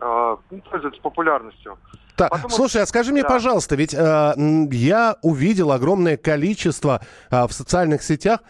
Э, 0.00 0.36
пользуется 0.70 1.00
популярностью. 1.00 1.78
Так, 2.16 2.30
Потом... 2.30 2.50
Слушай, 2.50 2.82
а 2.82 2.86
скажи 2.86 3.12
мне, 3.12 3.22
да. 3.22 3.28
пожалуйста, 3.28 3.76
ведь 3.76 3.92
э, 3.92 4.34
я 4.70 5.16
увидел 5.22 5.70
огромное 5.70 6.16
количество 6.16 7.02
э, 7.30 7.46
в 7.46 7.52
социальных 7.52 8.02
сетях 8.02 8.40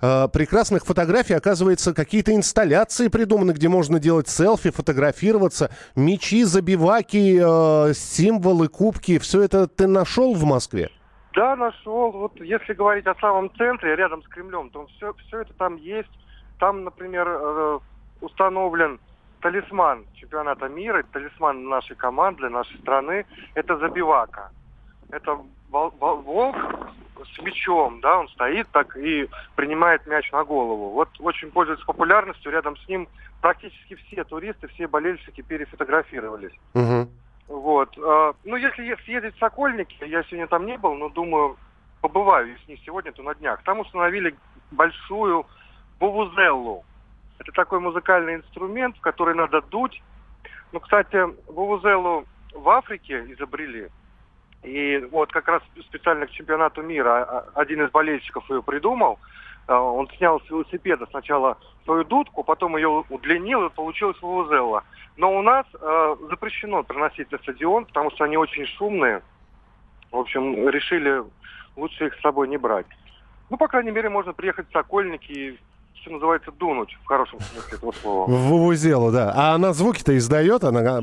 э, 0.00 0.28
прекрасных 0.32 0.86
фотографий. 0.86 1.34
Оказывается, 1.34 1.92
какие-то 1.92 2.34
инсталляции 2.34 3.08
придуманы, 3.08 3.52
где 3.52 3.68
можно 3.68 3.98
делать 3.98 4.28
селфи, 4.28 4.70
фотографироваться, 4.70 5.70
мечи, 5.94 6.44
забиваки, 6.44 7.40
э, 7.42 7.94
символы, 7.94 8.68
кубки. 8.68 9.18
Все 9.18 9.42
это 9.42 9.68
ты 9.68 9.86
нашел 9.86 10.34
в 10.34 10.44
Москве? 10.44 10.90
Да, 11.34 11.56
нашел. 11.56 12.10
Вот 12.12 12.40
если 12.40 12.72
говорить 12.72 13.06
о 13.06 13.14
самом 13.16 13.54
центре, 13.56 13.96
рядом 13.96 14.22
с 14.22 14.28
Кремлем, 14.28 14.70
то 14.70 14.86
все, 14.96 15.12
все 15.26 15.42
это 15.42 15.52
там 15.54 15.76
есть. 15.76 16.10
Там, 16.58 16.84
например, 16.84 17.28
э, 17.28 17.78
установлен 18.22 18.98
талисман 19.40 20.04
чемпионата 20.14 20.68
мира, 20.68 21.02
талисман 21.12 21.68
нашей 21.68 21.96
команды, 21.96 22.48
нашей 22.48 22.78
страны, 22.78 23.26
это 23.54 23.76
забивака. 23.78 24.50
Это 25.10 25.38
волк 25.70 26.56
с 27.24 27.42
мячом, 27.42 28.00
да, 28.00 28.18
он 28.18 28.28
стоит 28.28 28.68
так 28.72 28.96
и 28.96 29.28
принимает 29.56 30.06
мяч 30.06 30.30
на 30.32 30.44
голову. 30.44 30.90
Вот 30.90 31.08
очень 31.20 31.50
пользуется 31.50 31.84
популярностью, 31.84 32.52
рядом 32.52 32.76
с 32.76 32.88
ним 32.88 33.08
практически 33.40 33.94
все 33.94 34.24
туристы, 34.24 34.68
все 34.68 34.86
болельщики 34.86 35.42
перефотографировались. 35.42 36.52
Угу. 36.74 37.08
Вот. 37.48 37.96
а, 37.98 38.32
Ну, 38.44 38.56
если 38.56 38.94
съездить 39.04 39.36
в 39.36 39.38
Сокольники, 39.38 39.96
я 40.04 40.22
сегодня 40.24 40.46
там 40.46 40.66
не 40.66 40.78
был, 40.78 40.94
но 40.94 41.08
думаю, 41.08 41.56
побываю, 42.00 42.48
если 42.52 42.72
не 42.72 42.78
сегодня, 42.78 43.12
то 43.12 43.22
на 43.22 43.34
днях. 43.34 43.62
Там 43.64 43.80
установили 43.80 44.34
большую 44.70 45.46
вувузеллу. 45.98 46.84
Это 47.40 47.52
такой 47.52 47.80
музыкальный 47.80 48.36
инструмент, 48.36 48.98
в 48.98 49.00
который 49.00 49.34
надо 49.34 49.62
дуть. 49.62 50.02
Ну, 50.72 50.80
кстати, 50.80 51.16
вувузеллу 51.50 52.26
в 52.52 52.68
Африке 52.68 53.24
изобрели. 53.32 53.88
И 54.62 55.08
вот 55.10 55.32
как 55.32 55.48
раз 55.48 55.62
специально 55.88 56.26
к 56.26 56.30
чемпионату 56.32 56.82
мира 56.82 57.24
а, 57.24 57.48
один 57.54 57.82
из 57.82 57.90
болельщиков 57.90 58.48
ее 58.50 58.62
придумал. 58.62 59.18
А, 59.66 59.80
Он 59.80 60.06
снял 60.18 60.38
с 60.42 60.50
велосипеда 60.50 61.06
сначала 61.10 61.56
свою 61.84 62.04
дудку, 62.04 62.44
потом 62.44 62.76
ее 62.76 63.04
удлинил, 63.08 63.66
и 63.66 63.70
получилась 63.70 64.20
вувузелла. 64.20 64.84
Но 65.16 65.34
у 65.34 65.40
нас 65.40 65.66
э, 65.74 66.16
запрещено 66.28 66.82
приносить 66.82 67.32
на 67.32 67.38
стадион, 67.38 67.86
потому 67.86 68.10
что 68.10 68.24
они 68.24 68.36
очень 68.36 68.66
шумные. 68.66 69.22
В 70.10 70.16
общем, 70.18 70.68
решили 70.68 71.22
лучше 71.74 72.06
их 72.06 72.14
с 72.14 72.20
собой 72.20 72.48
не 72.48 72.58
брать. 72.58 72.86
Ну, 73.48 73.56
по 73.56 73.66
крайней 73.66 73.90
мере, 73.90 74.10
можно 74.10 74.32
приехать 74.32 74.68
в 74.68 74.72
Сокольники 74.72 75.32
и, 75.32 75.58
что 76.02 76.10
называется, 76.12 76.50
дунуть, 76.52 76.96
в 77.02 77.06
хорошем 77.06 77.40
смысле 77.40 77.76
этого 77.78 77.92
слова. 77.92 78.26
В 78.26 78.36
Вувузелу, 78.48 79.10
да. 79.12 79.32
А 79.34 79.54
она 79.54 79.72
звуки-то 79.72 80.16
издает? 80.16 80.64
Она... 80.64 81.00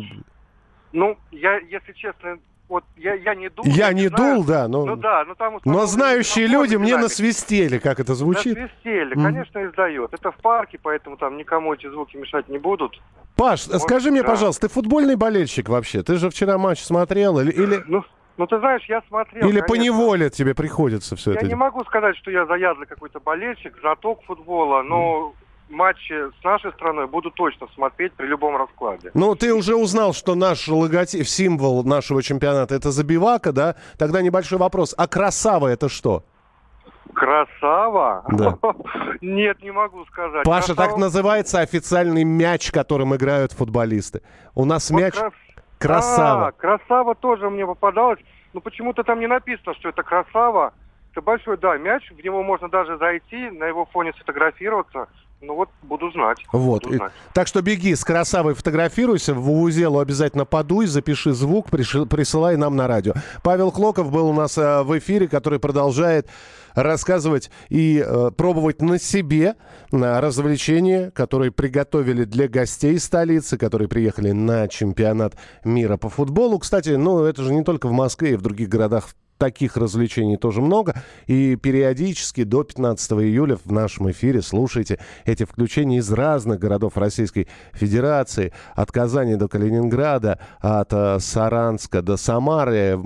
Ну, 0.94 1.18
я, 1.32 1.58
если 1.60 1.94
честно, 1.94 2.38
вот 2.70 2.84
я, 2.98 3.14
я 3.14 3.36
не 3.36 3.50
дул. 3.50 3.66
Я 3.66 3.94
не 3.94 4.08
знаю. 4.08 4.36
дул, 4.36 4.44
да, 4.46 4.68
но... 4.68 4.86
Ну 4.86 4.96
да, 4.96 5.24
но 5.26 5.36
там... 5.36 5.60
Но 5.66 5.86
знающие 5.86 6.48
люди 6.48 6.76
мне 6.76 6.88
динамики. 6.90 7.04
насвистели, 7.04 7.78
как 7.78 8.00
это 8.00 8.16
звучит. 8.16 8.58
Насвистели, 8.58 9.14
Мгм. 9.14 9.24
конечно, 9.24 9.66
издает. 9.66 10.14
Это 10.14 10.32
в 10.32 10.38
парке, 10.38 10.80
поэтому 10.82 11.18
там 11.18 11.38
никому 11.38 11.74
эти 11.74 11.90
звуки 11.90 12.18
мешать 12.18 12.48
не 12.50 12.58
будут. 12.58 13.00
Паш, 13.36 13.68
Вот, 13.68 13.82
скажи 13.82 14.10
мне, 14.12 14.22
да. 14.24 14.28
пожалуйста, 14.30 14.68
ты 14.68 14.74
футбольный 14.74 15.16
болельщик 15.16 15.70
вообще? 15.70 16.02
Ты 16.04 16.16
же 16.16 16.30
вчера 16.30 16.58
матч 16.58 16.80
смотрел 16.82 17.40
или, 17.40 17.52
или, 17.52 17.84
Ну, 17.88 18.04
ну 18.38 18.47
ты 18.47 18.60
знаешь, 18.60 18.84
я 18.88 19.02
смотрел, 19.08 19.47
или 19.50 19.60
конечно. 19.62 19.67
поневоле 19.67 20.30
тебе 20.30 20.54
приходится 20.56 21.15
все 21.15 21.32
Я 21.34 21.38
это? 21.39 21.47
не 21.47 21.56
могу 21.56 21.84
сказать, 21.86 22.15
что 22.17 22.32
я 22.32 22.45
заядлый 22.45 22.88
какой-то 22.88 23.19
болельщик, 23.19 23.78
знаток 23.82 24.23
футбола, 24.23 24.82
но 24.84 25.34
матчи 25.69 26.13
с 26.39 26.43
нашей 26.43 26.71
страной 26.73 27.08
буду 27.08 27.30
точно 27.32 27.67
смотреть 27.76 28.13
при 28.13 28.28
любом 28.28 28.56
раскладе. 28.56 29.12
Ну, 29.13 29.36
ты 29.36 29.54
уже 29.54 29.76
узнал, 29.76 30.13
что 30.13 30.36
наш 30.36 30.67
логотип, 30.67 31.28
символ 31.28 31.84
нашего 31.84 32.23
чемпионата 32.23 32.73
это 32.76 32.91
забивака, 32.91 33.52
да? 33.52 33.76
Тогда 33.97 34.21
небольшой 34.21 34.60
вопрос. 34.60 34.95
А 34.97 35.08
красава 35.08 35.67
это 35.67 35.89
что? 35.89 36.23
Красава? 37.13 38.23
Да. 38.30 38.58
Нет, 39.21 39.62
не 39.63 39.71
могу 39.71 40.06
сказать. 40.06 40.43
Паша, 40.45 40.76
так 40.76 40.91
Красава- 40.91 40.97
называется 41.00 41.60
официальный 41.62 42.23
мяч, 42.23 42.71
которым 42.71 43.15
играют 43.15 43.52
футболисты. 43.54 44.21
У 44.56 44.65
нас 44.65 44.89
Вот 44.91 45.00
мяч 45.02 45.15
крас- 45.15 45.34
красава. 45.80 46.48
А, 46.48 46.52
красава 46.52 47.16
тоже 47.16 47.50
мне 47.50 47.66
попадалась. 47.66 48.20
Но 48.54 48.62
почему-то 48.62 49.04
там 49.04 49.20
не 49.20 49.28
написано, 49.28 49.74
что 49.76 49.90
это 49.90 50.04
красава. 50.04 50.74
Это 51.12 51.22
большой, 51.22 51.58
да, 51.58 51.78
мяч. 51.78 52.12
В 52.12 52.24
него 52.24 52.44
можно 52.44 52.70
даже 52.70 52.98
зайти, 52.98 53.50
на 53.50 53.66
его 53.66 53.86
фоне 53.86 54.13
сфотографироваться. 54.13 55.08
Ну 55.42 55.54
вот, 55.56 55.70
буду 55.84 56.10
знать. 56.12 56.44
Вот. 56.52 56.84
Буду 56.84 56.96
И- 56.96 56.98
знать. 56.98 57.12
Так 57.34 57.48
что 57.48 57.62
беги 57.62 57.94
с 57.94 58.04
красавой, 58.04 58.56
фотографируйся, 58.56 59.34
в 59.36 59.42
Вузелу 59.42 60.00
обязательно 60.00 60.46
подуй, 60.46 60.88
запиши 60.88 61.32
звук, 61.34 61.70
приши- 61.70 62.08
присылай 62.08 62.58
нам 62.58 62.76
на 62.76 62.88
радио. 62.88 63.13
Павел 63.44 63.72
Клоков 63.72 64.12
был 64.12 64.30
у 64.30 64.34
нас 64.34 64.58
э, 64.58 64.82
в 64.82 64.98
эфире, 64.98 65.28
который 65.28 65.60
продолжает 65.60 66.28
рассказывать 66.78 67.50
и 67.70 68.04
э, 68.06 68.32
пробовать 68.38 68.82
на 68.82 69.00
себе 69.00 69.56
на 69.92 70.22
развлечения, 70.22 71.12
которые 71.12 71.52
приготовили 71.52 72.24
для 72.24 72.48
гостей 72.48 73.00
столицы, 73.00 73.58
которые 73.58 73.88
приехали 73.88 74.32
на 74.32 74.68
чемпионат 74.68 75.36
мира 75.63 75.98
по 75.98 76.10
футболу. 76.10 76.60
Кстати, 76.60 76.90
ну 76.90 77.24
это 77.24 77.44
же 77.44 77.54
не 77.54 77.63
только 77.63 77.88
в 77.88 77.92
Москве, 77.92 78.34
и 78.34 78.36
в 78.36 78.42
других 78.42 78.70
городах 78.70 79.10
таких 79.38 79.78
развлечений 79.78 80.38
тоже 80.38 80.62
много. 80.62 80.95
И 81.28 81.56
периодически 81.56 82.43
до 82.43 82.63
15 82.63 83.12
июля 83.13 83.58
в 83.63 83.71
нашем 83.71 84.12
эфире 84.12 84.41
слушайте 84.41 85.00
эти 85.26 85.45
включения 85.45 85.97
из 85.97 86.12
разных 86.12 86.60
городов 86.60 86.97
Российской 86.97 87.47
Федерации. 87.73 88.54
От 88.76 88.91
Казани 88.91 89.36
до 89.36 89.47
Калининграда, 89.47 90.39
от 90.60 90.91
э, 90.91 91.19
Саранска 91.19 92.02
до 92.02 92.17
Самары. 92.17 93.00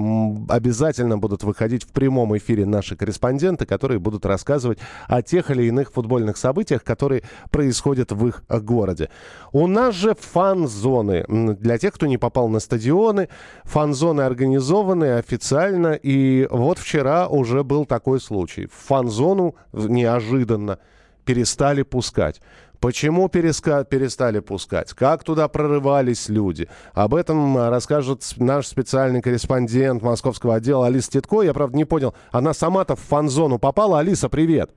Обязательно 0.49 1.17
будут 1.17 1.43
выходить 1.43 1.83
в 1.83 1.91
прямом 1.91 2.35
эфире 2.37 2.65
наши 2.65 2.95
корреспонденты, 2.95 3.65
которые 3.65 3.99
будут 3.99 4.25
рассказывать 4.25 4.79
о 5.07 5.21
тех 5.21 5.51
или 5.51 5.63
иных 5.63 5.91
футбольных 5.91 6.37
событиях, 6.37 6.83
которые 6.83 7.23
происходят 7.49 8.11
в 8.11 8.27
их 8.27 8.43
э, 8.47 8.59
городе. 8.59 9.09
У 9.51 9.67
нас 9.67 9.95
же 9.95 10.15
фан-зоны. 10.15 11.25
Для 11.59 11.77
тех, 11.77 11.93
кто 11.93 12.07
не 12.07 12.17
попал 12.17 12.47
на 12.47 12.59
стадионы, 12.59 13.29
фан-зоны 13.63 14.21
организованы 14.21 15.17
официально. 15.17 15.93
И 15.93 16.20
вот 16.49 16.77
вчера 16.79 17.27
уже 17.27 17.63
был 17.63 17.85
такой 17.85 18.19
случай. 18.19 18.67
В 18.67 18.73
фан-зону 18.87 19.55
неожиданно 19.73 20.79
перестали 21.25 21.83
пускать. 21.83 22.41
Почему 22.79 23.27
переска- 23.27 23.85
перестали 23.85 24.39
пускать? 24.39 24.93
Как 24.93 25.23
туда 25.23 25.47
прорывались 25.47 26.29
люди? 26.29 26.67
Об 26.93 27.13
этом 27.13 27.55
расскажет 27.69 28.23
наш 28.37 28.65
специальный 28.65 29.21
корреспондент 29.21 30.01
московского 30.01 30.55
отдела 30.55 30.87
Алиса 30.87 31.11
Титко. 31.11 31.43
Я, 31.43 31.53
правда, 31.53 31.77
не 31.77 31.85
понял, 31.85 32.15
она 32.31 32.53
сама-то 32.53 32.95
в 32.95 32.99
фан-зону 32.99 33.59
попала? 33.59 33.99
Алиса, 33.99 34.29
привет. 34.29 34.71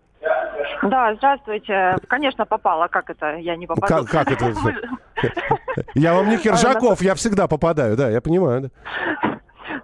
Да, 0.83 1.15
здравствуйте. 1.17 1.97
Конечно, 2.09 2.45
попала. 2.45 2.89
Как 2.89 3.09
это? 3.09 3.37
Я 3.37 3.57
не 3.57 3.67
попаду. 3.67 4.05
Как, 4.05 4.11
как 4.11 4.31
это? 4.33 4.53
Я 5.95 6.15
вам 6.15 6.29
не 6.29 6.37
Киржаков, 6.37 7.01
я 7.03 7.15
всегда 7.15 7.49
попадаю, 7.49 7.97
да, 7.97 8.11
я 8.11 8.21
понимаю. 8.21 8.71
да. 9.23 9.34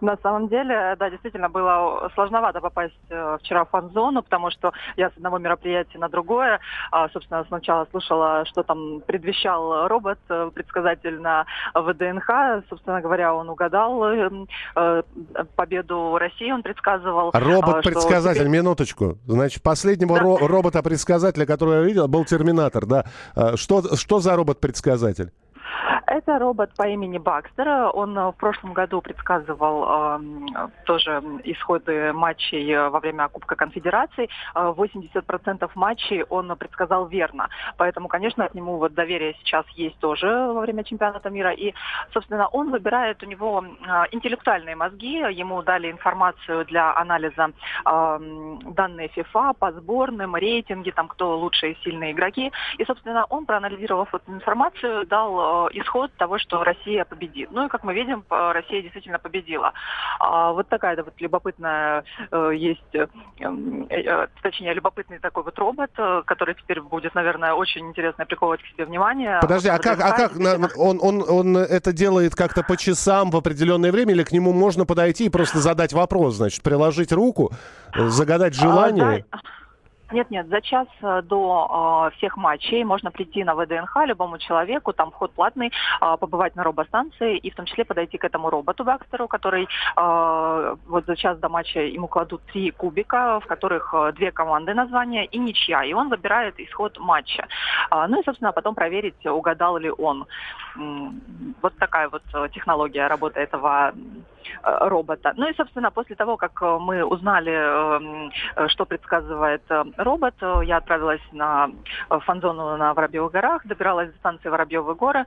На 0.11 0.17
самом 0.23 0.49
деле, 0.49 0.97
да, 0.99 1.11
действительно 1.11 1.49
было 1.49 2.11
сложновато 2.15 2.61
попасть 2.61 2.95
э, 3.11 3.37
вчера 3.41 3.65
в 3.65 3.69
фан-зону, 3.71 4.23
потому 4.23 4.51
что 4.51 4.73
я 4.97 5.11
с 5.11 5.17
одного 5.17 5.39
мероприятия 5.39 5.99
на 5.99 6.09
другое, 6.09 6.59
а, 6.91 7.09
собственно, 7.11 7.45
сначала 7.49 7.87
слушала, 7.91 8.45
что 8.47 8.63
там 8.63 9.01
предвещал 9.07 9.89
робот, 9.89 10.19
э, 10.29 10.51
предсказатель 10.55 11.21
на 11.21 11.45
ВДНХ. 11.75 12.65
Собственно 12.69 13.01
говоря, 13.01 13.35
он 13.35 13.49
угадал 13.51 14.05
э, 14.05 15.03
победу 15.57 16.17
России, 16.19 16.51
он 16.51 16.63
предсказывал. 16.63 17.31
а, 17.33 17.41
Робот-предсказатель, 17.41 18.41
теперь- 18.41 18.53
минуточку. 18.53 19.19
Значит, 19.27 19.63
последнего 19.63 20.17
ро- 20.19 20.47
робота-предсказателя, 20.47 21.47
которого 21.47 21.75
я 21.75 21.83
видел, 21.83 22.09
был 22.09 22.25
Терминатор, 22.25 22.87
да. 22.87 23.05
А, 23.35 23.57
Что, 23.57 23.97
что 23.97 24.21
за 24.21 24.37
робот-предсказатель? 24.37 25.31
Это 26.11 26.40
робот 26.40 26.70
по 26.77 26.88
имени 26.88 27.18
Бакстер. 27.18 27.68
Он 27.94 28.18
э, 28.18 28.33
в 28.33 28.33
прошлом 28.33 28.73
году 28.73 29.01
предсказывал 29.01 30.16
эм, 30.16 30.49
тоже 30.85 31.23
исходы 31.44 32.12
матчей 32.12 32.68
э, 32.68 32.88
во 32.88 32.99
время 32.99 33.29
Кубка 33.29 33.55
Конфедераций. 33.55 34.29
Э, 34.57 34.75
80% 34.77 35.70
матчей 35.77 36.25
он 36.25 36.57
предсказал 36.57 37.07
верно. 37.07 37.49
Поэтому, 37.77 38.09
конечно, 38.09 38.49
к 38.49 38.55
нему 38.55 38.79
вот 38.79 38.92
доверие 38.92 39.37
сейчас 39.38 39.64
есть 39.77 39.96
тоже 40.01 40.27
во 40.27 40.62
время 40.62 40.83
чемпионата 40.83 41.31
мира. 41.31 41.53
И, 41.53 41.75
собственно, 42.12 42.49
он 42.49 42.73
выбирает, 42.73 43.23
у 43.23 43.27
него 43.27 43.64
э, 43.64 44.05
интеллектуальные 44.11 44.75
мозги. 44.75 45.18
Ему 45.31 45.62
дали 45.62 45.92
информацию 45.92 46.64
для 46.64 46.92
анализа 46.96 47.53
эм, 47.87 48.59
данные 48.75 49.11
FIFA 49.14 49.55
по 49.57 49.70
сборным, 49.70 50.35
рейтинги, 50.35 50.90
там, 50.90 51.07
кто 51.07 51.38
лучшие 51.38 51.75
и 51.75 51.79
сильные 51.85 52.11
игроки. 52.11 52.51
И, 52.79 52.85
собственно, 52.85 53.27
он, 53.27 53.46
проанализировав 53.46 54.12
эту 54.12 54.33
информацию, 54.33 55.07
дал 55.07 55.68
э, 55.68 55.70
исход 56.01 56.13
того, 56.17 56.39
что 56.39 56.65
Россия 56.65 57.05
победит. 57.05 57.51
Ну 57.53 57.67
и, 57.67 57.69
как 57.69 57.85
мы 57.85 57.95
видим, 57.95 58.25
э, 58.31 58.53
Россия 58.53 58.83
действительно 58.83 59.19
победила. 59.19 59.73
А, 60.19 60.53
вот 60.53 60.69
такая 60.69 60.97
да, 60.97 61.03
вот 61.03 61.15
любопытная 61.19 62.05
э, 62.31 62.53
есть, 62.55 62.95
э, 62.95 63.07
точнее, 64.43 64.75
любопытный 64.75 65.19
такой 65.19 65.43
вот 65.43 65.59
робот, 65.59 65.91
который 66.27 66.55
теперь 66.55 66.81
будет, 66.81 67.15
наверное, 67.15 67.53
очень 67.53 67.89
интересно 67.89 68.27
приковывать 68.27 68.63
к 68.63 68.67
себе 68.67 68.85
внимание. 68.85 69.39
Подожди, 69.41 69.69
а 69.69 69.79
как, 69.79 70.01
а 70.01 70.13
как 70.13 70.37
на- 70.37 70.71
он, 70.77 70.99
он, 71.03 71.25
он 71.29 71.57
это 71.57 71.93
делает 71.93 72.35
как-то 72.35 72.63
по 72.63 72.77
часам 72.77 73.31
в 73.31 73.37
определенное 73.37 73.93
время, 73.93 74.13
или 74.13 74.25
к 74.25 74.33
нему 74.33 74.53
можно 74.53 74.87
подойти 74.87 75.27
и 75.27 75.31
просто 75.31 75.59
задать 75.59 75.93
вопрос, 75.93 76.35
значит, 76.37 76.63
приложить 76.63 77.13
руку, 77.13 77.53
загадать 77.95 78.55
желание? 78.55 79.25
А, 79.31 79.37
да. 79.37 79.41
Нет, 80.12 80.31
нет, 80.31 80.49
за 80.49 80.61
час 80.61 80.88
э, 81.03 81.23
до 81.23 82.11
э, 82.11 82.16
всех 82.16 82.37
матчей 82.37 82.83
можно 82.85 83.11
прийти 83.11 83.44
на 83.44 83.55
ВДНХ 83.55 83.96
любому 84.07 84.38
человеку, 84.38 84.92
там 84.92 85.11
вход 85.11 85.33
платный, 85.33 85.68
э, 86.01 86.16
побывать 86.18 86.57
на 86.57 86.64
робостанции 86.64 87.38
и 87.38 87.51
в 87.51 87.55
том 87.55 87.66
числе 87.66 87.85
подойти 87.85 88.18
к 88.18 88.25
этому 88.25 88.51
роботу 88.51 88.85
Бакстеру, 88.85 89.29
который 89.29 89.68
э, 89.96 90.77
вот 90.88 91.07
за 91.07 91.16
час 91.16 91.38
до 91.38 91.49
матча 91.49 91.81
ему 91.81 92.09
кладут 92.09 92.42
три 92.53 92.70
кубика, 92.73 93.38
в 93.40 93.46
которых 93.46 93.94
э, 93.94 94.12
две 94.12 94.33
команды 94.33 94.75
названия 94.75 95.27
и 95.27 95.38
ничья, 95.38 95.85
и 95.85 95.92
он 95.92 96.09
выбирает 96.09 96.59
исход 96.59 96.99
матча. 96.99 97.46
А, 97.90 98.09
ну 98.09 98.20
и, 98.20 98.25
собственно, 98.25 98.53
потом 98.53 98.75
проверить, 98.75 99.27
угадал 99.27 99.77
ли 99.77 99.90
он. 99.90 100.27
Вот 101.62 101.77
такая 101.79 102.09
вот 102.09 102.23
э, 102.35 102.49
технология 102.53 103.07
работы 103.07 103.40
этого 103.40 103.92
робота. 104.62 105.33
Ну 105.37 105.49
и, 105.49 105.55
собственно, 105.55 105.90
после 105.90 106.16
того, 106.16 106.37
как 106.37 106.61
мы 106.62 107.05
узнали, 107.05 108.68
что 108.68 108.85
предсказывает 108.85 109.62
робот, 110.03 110.35
я 110.63 110.79
отправилась 110.79 111.21
на 111.33 111.71
фан-зону 112.09 112.77
на 112.77 112.95
Воробьевых 112.95 113.33
горах, 113.33 113.67
добиралась 113.67 114.11
до 114.11 114.19
станции 114.19 114.49
Воробьевы 114.49 114.95
горы, 114.95 115.25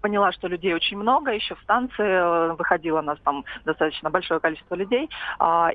поняла, 0.00 0.32
что 0.32 0.48
людей 0.48 0.74
очень 0.74 0.98
много, 0.98 1.32
еще 1.32 1.54
в 1.54 1.60
станции 1.60 2.54
выходило 2.56 3.00
нас 3.00 3.18
там 3.20 3.44
достаточно 3.64 4.10
большое 4.10 4.40
количество 4.40 4.74
людей, 4.74 5.08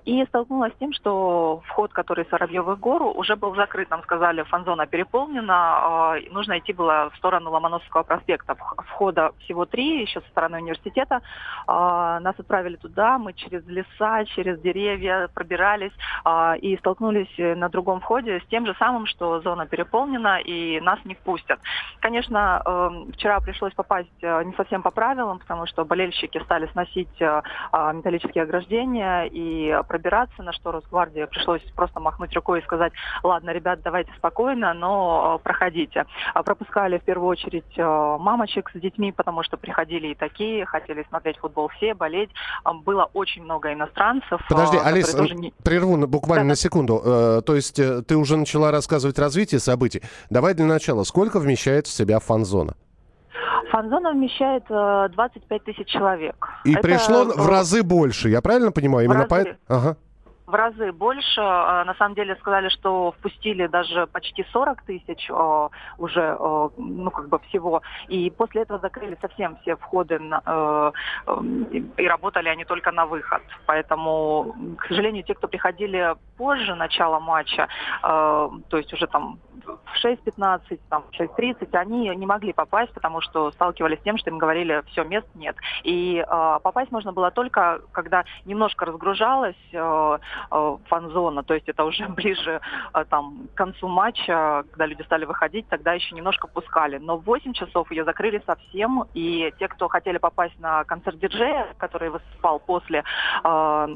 и 0.05 0.25
столкнулась 0.25 0.73
с 0.73 0.77
тем, 0.77 0.93
что 0.93 1.61
вход, 1.65 1.93
который 1.93 2.25
с 2.25 2.31
Воробьевых 2.31 2.79
гор, 2.79 3.03
уже 3.03 3.35
был 3.35 3.55
закрыт. 3.55 3.89
Нам 3.89 4.03
сказали, 4.03 4.43
фан-зона 4.43 4.85
переполнена, 4.85 6.15
нужно 6.31 6.59
идти 6.59 6.73
было 6.73 7.09
в 7.13 7.17
сторону 7.17 7.51
Ломоносовского 7.51 8.03
проспекта. 8.03 8.55
Входа 8.55 9.31
всего 9.39 9.65
три, 9.65 10.01
еще 10.01 10.21
со 10.21 10.27
стороны 10.29 10.57
университета. 10.57 11.21
Нас 11.67 12.35
отправили 12.37 12.75
туда, 12.75 13.17
мы 13.17 13.33
через 13.33 13.65
леса, 13.67 14.25
через 14.25 14.59
деревья 14.61 15.29
пробирались 15.33 15.93
и 16.61 16.77
столкнулись 16.77 17.33
на 17.37 17.69
другом 17.69 17.99
входе 17.99 18.32
с 18.39 18.45
тем 18.49 18.65
же 18.65 18.75
самым, 18.79 19.05
что 19.05 19.41
зона 19.41 19.65
переполнена 19.65 20.39
и 20.39 20.79
нас 20.81 20.99
не 21.05 21.15
впустят. 21.15 21.59
Конечно, 21.99 22.61
эм, 22.65 23.11
вчера 23.13 23.39
пришлось 23.39 23.73
попасть 23.73 24.09
э, 24.21 24.43
не 24.43 24.53
совсем 24.53 24.81
по 24.81 24.91
правилам, 24.91 25.39
потому 25.39 25.65
что 25.65 25.85
болельщики 25.85 26.41
стали 26.43 26.67
сносить 26.67 27.21
э, 27.21 27.41
а, 27.71 27.93
металлические 27.93 28.43
ограждения 28.43 29.23
и 29.23 29.81
пробираться, 29.87 30.43
на 30.43 30.53
что 30.53 30.71
Росгвардии 30.71 31.25
пришлось 31.25 31.61
просто 31.75 31.99
махнуть 31.99 32.35
рукой 32.35 32.59
и 32.59 32.63
сказать, 32.63 32.93
ладно, 33.23 33.51
ребят, 33.51 33.79
давайте 33.83 34.11
спокойно, 34.17 34.73
но 34.73 35.39
э, 35.39 35.43
проходите. 35.43 36.05
Пропускали 36.33 36.97
в 36.97 37.03
первую 37.03 37.29
очередь 37.29 37.77
мамочек 37.77 38.71
с 38.73 38.79
детьми, 38.79 39.11
потому 39.11 39.43
что 39.43 39.57
приходили 39.57 40.07
и 40.07 40.15
такие, 40.15 40.65
хотели 40.65 41.05
смотреть 41.09 41.37
футбол 41.37 41.69
все, 41.69 41.93
болеть. 41.93 42.29
Было 42.83 43.09
очень 43.13 43.43
много 43.43 43.71
иностранцев. 43.73 44.41
Подожди, 44.49 44.77
Алис, 44.77 45.13
не... 45.33 45.53
прерву 45.63 45.97
буквально 46.07 46.43
да, 46.43 46.49
на 46.49 46.55
секунду. 46.55 46.99
То 47.45 47.55
есть 47.55 47.75
ты 47.75 48.17
уже 48.23 48.37
начала 48.37 48.71
рассказывать 48.71 49.19
развитие 49.19 49.59
событий. 49.59 50.01
Давай 50.29 50.53
для 50.53 50.65
начала. 50.65 51.03
Сколько 51.03 51.39
вмещает 51.39 51.87
в 51.87 51.91
себя 51.91 52.19
фан-зона? 52.19 52.75
Фан-зона 53.71 54.13
вмещает 54.13 54.63
25 54.67 55.61
э, 55.61 55.63
тысяч 55.65 55.87
человек. 55.87 56.35
И 56.65 56.73
Это... 56.73 56.81
пришло 56.81 57.25
в 57.25 57.47
разы 57.47 57.83
больше, 57.83 58.29
я 58.29 58.41
правильно 58.41 58.71
понимаю? 58.71 59.05
Именно 59.05 59.27
поэтому... 59.27 59.57
Ага 59.67 59.97
в 60.45 60.53
разы 60.53 60.91
больше. 60.91 61.41
А, 61.41 61.83
на 61.85 61.93
самом 61.95 62.15
деле 62.15 62.35
сказали, 62.35 62.69
что 62.69 63.11
впустили 63.13 63.67
даже 63.67 64.07
почти 64.07 64.45
40 64.51 64.81
тысяч 64.83 65.29
а, 65.29 65.69
уже, 65.97 66.35
а, 66.39 66.69
ну, 66.77 67.11
как 67.11 67.29
бы 67.29 67.39
всего. 67.47 67.81
И 68.07 68.29
после 68.29 68.63
этого 68.63 68.79
закрыли 68.79 69.17
совсем 69.21 69.57
все 69.61 69.75
входы 69.75 70.19
на, 70.19 70.41
э, 70.45 70.91
и 71.97 72.07
работали 72.07 72.49
они 72.49 72.65
только 72.65 72.91
на 72.91 73.05
выход. 73.05 73.41
Поэтому, 73.65 74.55
к 74.77 74.87
сожалению, 74.87 75.23
те, 75.23 75.33
кто 75.33 75.47
приходили 75.47 76.15
позже 76.37 76.75
начала 76.75 77.19
матча, 77.19 77.67
то 78.01 78.51
есть 78.71 78.91
уже 78.93 79.07
там 79.07 79.39
в 79.65 80.05
6.15, 80.05 80.79
там, 80.89 81.03
в 81.11 81.19
6.30, 81.19 81.75
они 81.75 82.09
не 82.15 82.25
могли 82.25 82.53
попасть, 82.53 82.93
потому 82.93 83.21
что 83.21 83.51
сталкивались 83.51 83.99
с 83.99 84.03
тем, 84.03 84.17
что 84.17 84.29
им 84.29 84.37
говорили, 84.37 84.83
все, 84.87 85.03
мест 85.03 85.27
нет. 85.35 85.55
И 85.83 86.17
э, 86.17 86.59
попасть 86.61 86.91
можно 86.91 87.13
было 87.13 87.31
только, 87.31 87.81
когда 87.91 88.25
немножко 88.45 88.85
разгружалась 88.85 89.55
э, 89.71 89.77
э, 89.77 90.17
фан-зона, 90.49 91.43
то 91.43 91.53
есть 91.53 91.67
это 91.69 91.83
уже 91.83 92.07
ближе 92.09 92.61
э, 92.93 93.05
там, 93.09 93.47
к 93.53 93.57
концу 93.57 93.87
матча, 93.87 94.63
когда 94.71 94.85
люди 94.85 95.01
стали 95.03 95.25
выходить, 95.25 95.67
тогда 95.69 95.93
еще 95.93 96.15
немножко 96.15 96.47
пускали. 96.47 96.97
Но 96.97 97.17
в 97.17 97.23
8 97.25 97.53
часов 97.53 97.91
ее 97.91 98.03
закрыли 98.03 98.41
совсем, 98.45 99.05
и 99.13 99.53
те, 99.59 99.67
кто 99.67 99.87
хотели 99.87 100.17
попасть 100.17 100.59
на 100.59 100.83
концерт 100.83 101.19
диджея, 101.19 101.73
который 101.77 102.09
выступал 102.09 102.59
после 102.59 103.03
э, 103.43 103.87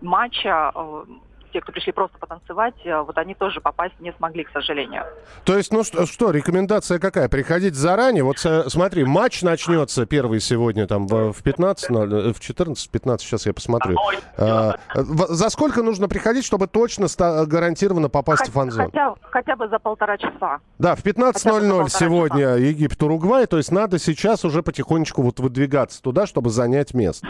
матча, 0.00 0.72
э, 0.74 1.04
те, 1.52 1.60
кто 1.60 1.72
пришли 1.72 1.92
просто 1.92 2.18
потанцевать, 2.18 2.74
э, 2.84 3.00
вот 3.00 3.16
они 3.18 3.34
тоже 3.34 3.60
попасть 3.60 3.98
не 4.00 4.12
смогли, 4.12 4.44
к 4.44 4.50
сожалению. 4.50 5.04
То 5.44 5.56
есть, 5.56 5.72
ну 5.72 5.84
что, 5.84 6.06
что 6.06 6.30
рекомендация 6.30 6.98
какая? 6.98 7.28
Приходить 7.28 7.74
заранее? 7.74 8.24
Вот 8.24 8.38
смотри, 8.38 9.04
матч 9.04 9.42
начнется 9.42 10.06
первый 10.06 10.40
сегодня 10.40 10.86
там 10.86 11.06
в 11.06 11.42
15, 11.42 11.90
э, 11.90 12.32
в 12.32 12.40
14-15, 12.40 13.18
сейчас 13.18 13.46
я 13.46 13.54
посмотрю. 13.54 13.96
За 14.36 15.50
сколько 15.50 15.82
нужно 15.82 16.08
приходить, 16.08 16.44
чтобы 16.44 16.66
точно 16.66 17.06
гарантированно 17.46 18.08
попасть 18.08 18.40
хотя, 18.40 18.50
в 18.50 18.54
фан-зону? 18.54 18.90
Хотя, 18.90 19.14
хотя 19.22 19.56
бы 19.56 19.68
за 19.68 19.78
полтора 19.78 20.16
часа. 20.18 20.58
Да, 20.78 20.94
в 20.94 21.04
15.00 21.04 21.88
сегодня 21.88 22.56
Египет-Уругвай, 22.56 23.46
то 23.46 23.56
есть 23.56 23.72
надо 23.72 23.98
сейчас 23.98 24.44
уже 24.44 24.62
потихонечку 24.62 25.22
вот 25.22 25.40
выдвигаться 25.40 26.02
туда, 26.02 26.26
чтобы 26.26 26.50
занять 26.50 26.94
место. 26.94 27.26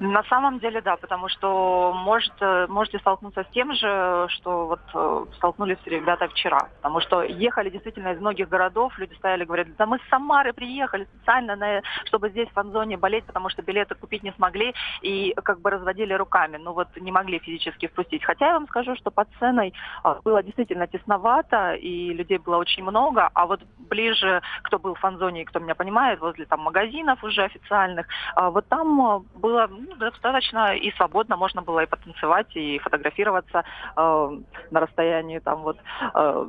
На 0.00 0.22
самом 0.24 0.60
деле, 0.60 0.80
да, 0.80 0.96
потому 0.96 1.28
что 1.28 1.92
может, 1.92 2.32
э, 2.40 2.66
можете 2.68 3.00
столкнуться 3.00 3.42
с 3.42 3.52
тем 3.52 3.74
же, 3.74 4.26
что 4.28 4.66
вот 4.66 4.80
э, 4.94 5.24
столкнулись 5.36 5.78
ребята 5.86 6.28
вчера. 6.28 6.68
Потому 6.76 7.00
что 7.00 7.22
ехали 7.22 7.68
действительно 7.68 8.12
из 8.12 8.20
многих 8.20 8.48
городов, 8.48 8.96
люди 8.98 9.14
стояли 9.14 9.44
говорят, 9.44 9.74
да 9.76 9.86
мы 9.86 9.98
с 9.98 10.08
Самары 10.08 10.52
приехали 10.52 11.04
специально, 11.04 11.56
на, 11.56 11.82
чтобы 12.04 12.30
здесь 12.30 12.48
в 12.48 12.52
фан-зоне 12.52 12.96
болеть, 12.96 13.24
потому 13.24 13.48
что 13.48 13.62
билеты 13.62 13.96
купить 13.96 14.22
не 14.22 14.32
смогли 14.32 14.72
и 15.02 15.34
как 15.42 15.60
бы 15.60 15.70
разводили 15.70 16.12
руками, 16.12 16.58
ну 16.58 16.74
вот 16.74 16.88
не 16.96 17.10
могли 17.10 17.40
физически 17.40 17.88
впустить. 17.88 18.24
Хотя 18.24 18.46
я 18.46 18.52
вам 18.52 18.68
скажу, 18.68 18.94
что 18.94 19.10
под 19.10 19.28
сценой 19.36 19.74
а, 20.04 20.20
было 20.22 20.44
действительно 20.44 20.86
тесновато, 20.86 21.74
и 21.74 22.12
людей 22.12 22.38
было 22.38 22.56
очень 22.58 22.84
много, 22.84 23.28
а 23.34 23.46
вот 23.46 23.60
ближе, 23.78 24.42
кто 24.62 24.78
был 24.78 24.94
в 24.94 25.00
фан-зоне 25.00 25.42
и 25.42 25.44
кто 25.44 25.58
меня 25.58 25.74
понимает, 25.74 26.20
возле 26.20 26.44
там 26.46 26.60
магазинов 26.60 27.24
уже 27.24 27.42
официальных, 27.42 28.06
а, 28.36 28.50
вот 28.50 28.68
там 28.68 29.00
а, 29.00 29.18
было 29.34 29.68
ну, 29.88 29.96
достаточно 29.96 30.76
и 30.76 30.92
свободно 30.92 31.36
можно 31.36 31.62
было 31.62 31.80
и 31.80 31.86
потанцевать, 31.86 32.54
и 32.56 32.78
фотографироваться 32.78 33.64
э, 33.96 34.38
на 34.70 34.80
расстоянии 34.80 35.38
там 35.38 35.62
вот 35.62 35.78
э, 36.14 36.46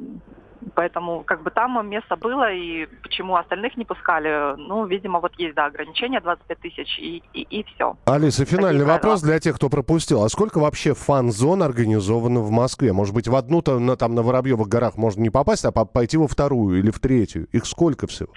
Поэтому 0.75 1.23
как 1.23 1.43
бы 1.43 1.51
там 1.51 1.87
место 1.87 2.15
было, 2.15 2.51
и 2.51 2.85
почему 3.01 3.35
остальных 3.35 3.77
не 3.77 3.85
пускали, 3.85 4.55
ну, 4.57 4.85
видимо, 4.85 5.19
вот 5.19 5.33
есть, 5.37 5.55
да, 5.55 5.65
ограничения 5.67 6.19
25 6.19 6.59
тысяч, 6.59 6.99
и, 6.99 7.23
и, 7.33 7.41
и 7.41 7.63
все. 7.63 7.95
Алиса, 8.05 8.45
финальный 8.45 8.81
Такие 8.81 8.93
вопрос 8.93 9.21
для 9.21 9.39
тех, 9.39 9.55
кто 9.55 9.69
пропустил. 9.69 10.23
А 10.23 10.29
сколько 10.29 10.59
вообще 10.59 10.93
фан-зон 10.93 11.63
организовано 11.63 12.41
в 12.41 12.51
Москве? 12.51 12.93
Может 12.93 13.15
быть, 13.15 13.27
в 13.27 13.35
одну-то 13.35 13.79
на, 13.79 13.95
там 13.95 14.15
на 14.15 14.21
Воробьевых 14.21 14.67
горах 14.67 14.97
можно 14.97 15.21
не 15.21 15.29
попасть, 15.29 15.65
а 15.65 15.71
пойти 15.71 16.17
во 16.17 16.27
вторую 16.27 16.79
или 16.79 16.91
в 16.91 16.99
третью? 16.99 17.47
Их 17.51 17.65
сколько 17.65 18.07
всего? 18.07 18.29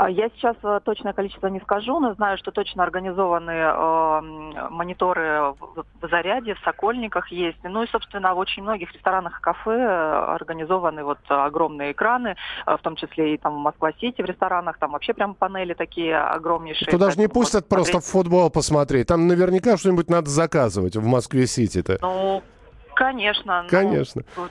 А, 0.00 0.08
я 0.08 0.28
сейчас 0.28 0.54
э, 0.62 0.80
точное 0.84 1.12
количество 1.12 1.48
не 1.48 1.58
скажу, 1.60 1.98
но 1.98 2.14
знаю, 2.14 2.38
что 2.38 2.52
точно 2.52 2.84
организованы 2.84 3.50
э, 3.50 4.20
мониторы 4.70 5.54
в, 5.58 5.84
в 6.00 6.08
Заряде, 6.08 6.54
в 6.54 6.60
Сокольниках 6.60 7.32
есть. 7.32 7.58
Ну 7.64 7.82
и, 7.82 7.88
собственно, 7.88 8.32
в 8.32 8.38
очень 8.38 8.62
многих 8.62 8.92
ресторанах 8.92 9.40
и 9.40 9.42
кафе 9.42 9.72
э, 9.72 10.34
организованы 10.34 11.02
вот 11.02 11.18
огромные 11.26 11.90
экраны, 11.92 12.36
э, 12.66 12.76
в 12.76 12.80
том 12.80 12.94
числе 12.94 13.34
и 13.34 13.38
там 13.38 13.56
в 13.56 13.58
Москва-Сити 13.58 14.22
в 14.22 14.24
ресторанах, 14.24 14.78
там 14.78 14.92
вообще 14.92 15.14
прям 15.14 15.34
панели 15.34 15.74
такие 15.74 16.16
огромнейшие. 16.16 16.92
Туда 16.92 17.10
же 17.10 17.18
не 17.18 17.26
пустят 17.26 17.66
смотреть. 17.66 17.68
просто 17.68 18.00
в 18.00 18.04
футбол 18.04 18.50
посмотреть. 18.50 19.08
Там 19.08 19.26
наверняка 19.26 19.76
что-нибудь 19.76 20.08
надо 20.08 20.30
заказывать 20.30 20.94
в 20.94 21.04
Москве-Сити-то. 21.04 21.98
Ну, 22.02 22.44
конечно. 22.94 23.66
Конечно. 23.68 24.22
Ну, 24.36 24.46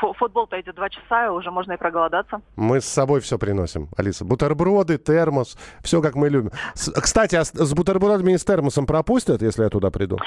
футбол-то 0.00 0.60
идет 0.60 0.74
два 0.74 0.88
часа, 0.88 1.26
и 1.26 1.28
уже 1.30 1.50
можно 1.50 1.72
и 1.72 1.76
проголодаться. 1.76 2.40
Мы 2.56 2.80
с 2.80 2.86
собой 2.86 3.20
все 3.20 3.38
приносим, 3.38 3.88
Алиса. 3.96 4.24
Бутерброды, 4.24 4.98
термос, 4.98 5.56
все 5.82 6.00
как 6.02 6.14
мы 6.14 6.28
любим. 6.28 6.50
С, 6.74 6.90
кстати, 6.92 7.36
а 7.36 7.44
с, 7.44 7.50
с 7.50 7.74
бутербродами 7.74 8.32
и 8.32 8.38
с 8.38 8.44
термосом 8.44 8.86
пропустят, 8.86 9.42
если 9.42 9.62
я 9.64 9.68
туда 9.68 9.90
приду? 9.90 10.18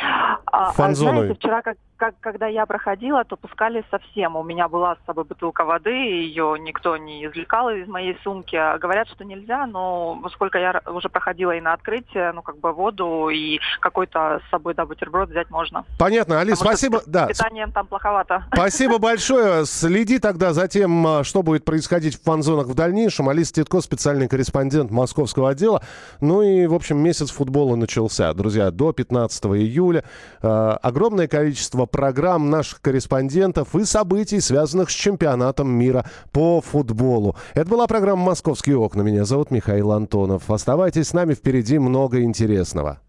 А, 0.56 0.72
а 0.78 0.94
знаете, 0.94 1.34
вчера, 1.34 1.64
как, 1.64 1.78
как, 1.98 2.14
когда 2.20 2.46
я 2.46 2.68
проходила, 2.68 3.24
то 3.24 3.36
пускали 3.36 3.84
совсем. 3.90 4.36
У 4.36 4.44
меня 4.44 4.68
была 4.68 4.96
с 4.96 5.06
собой 5.08 5.24
бутылка 5.24 5.66
воды, 5.66 5.90
ее 5.90 6.58
никто 6.60 6.96
не 6.96 7.26
извлекал 7.26 7.72
из 7.72 7.88
моей 7.88 8.16
сумки. 8.24 8.56
Говорят, 8.78 9.08
что 9.08 9.26
нельзя, 9.26 9.66
но 9.66 10.22
сколько 10.32 10.60
я 10.60 10.80
уже 10.86 11.10
проходила 11.10 11.56
и 11.56 11.62
на 11.62 11.74
открытие, 11.74 12.34
ну, 12.34 12.44
как 12.44 12.60
бы 12.60 12.72
воду 12.72 13.30
и 13.30 13.60
какой-то 13.80 14.42
с 14.46 14.50
собой, 14.52 14.76
да, 14.76 14.86
бутерброд 14.86 15.30
взять 15.30 15.50
можно. 15.50 15.86
Понятно, 15.98 16.40
Алис, 16.40 16.60
Потому 16.60 16.76
спасибо. 16.76 17.02
Да. 17.08 17.26
С 17.26 17.38
питанием 17.38 17.72
там 17.72 17.88
плоховато. 17.88 18.44
Спасибо 18.54 19.00
большое 19.00 19.33
большое. 19.34 19.66
Следи 19.66 20.20
тогда 20.20 20.54
за 20.54 20.68
тем, 20.68 21.06
а, 21.06 21.24
что 21.24 21.44
будет 21.44 21.66
происходить 21.66 22.16
в 22.16 22.24
фан-зонах 22.24 22.68
в 22.68 22.74
дальнейшем. 22.74 23.30
Алиса 23.30 23.54
Титко, 23.54 23.82
специальный 23.82 24.28
корреспондент 24.28 24.92
московского 24.92 25.50
отдела. 25.50 25.82
Ну 26.22 26.42
и, 26.42 26.66
в 26.68 26.74
общем, 26.74 26.98
месяц 26.98 27.30
футбола 27.32 27.76
начался. 27.76 28.34
Друзья, 28.34 28.72
до 28.72 28.92
15 28.94 29.46
июля. 29.46 30.04
Э, 30.42 30.78
огромное 30.82 31.28
количество 31.28 31.86
программ 31.86 32.50
наших 32.50 32.82
корреспондентов 32.82 33.76
и 33.76 33.86
событий, 33.86 34.40
связанных 34.40 34.90
с 34.90 34.94
чемпионатом 34.94 35.70
мира 35.70 36.06
по 36.32 36.62
футболу. 36.62 37.36
Это 37.54 37.70
была 37.70 37.88
программа 37.88 38.24
«Московские 38.24 38.78
окна». 38.78 39.02
Меня 39.02 39.26
зовут 39.26 39.52
Михаил 39.52 39.92
Антонов. 39.92 40.50
Оставайтесь 40.50 41.10
с 41.10 41.14
нами, 41.14 41.34
впереди 41.34 41.80
много 41.80 42.22
интересного. 42.22 43.00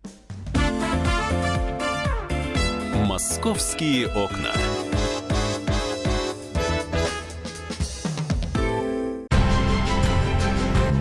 «Московские 3.07 4.09
окна». 4.09 4.64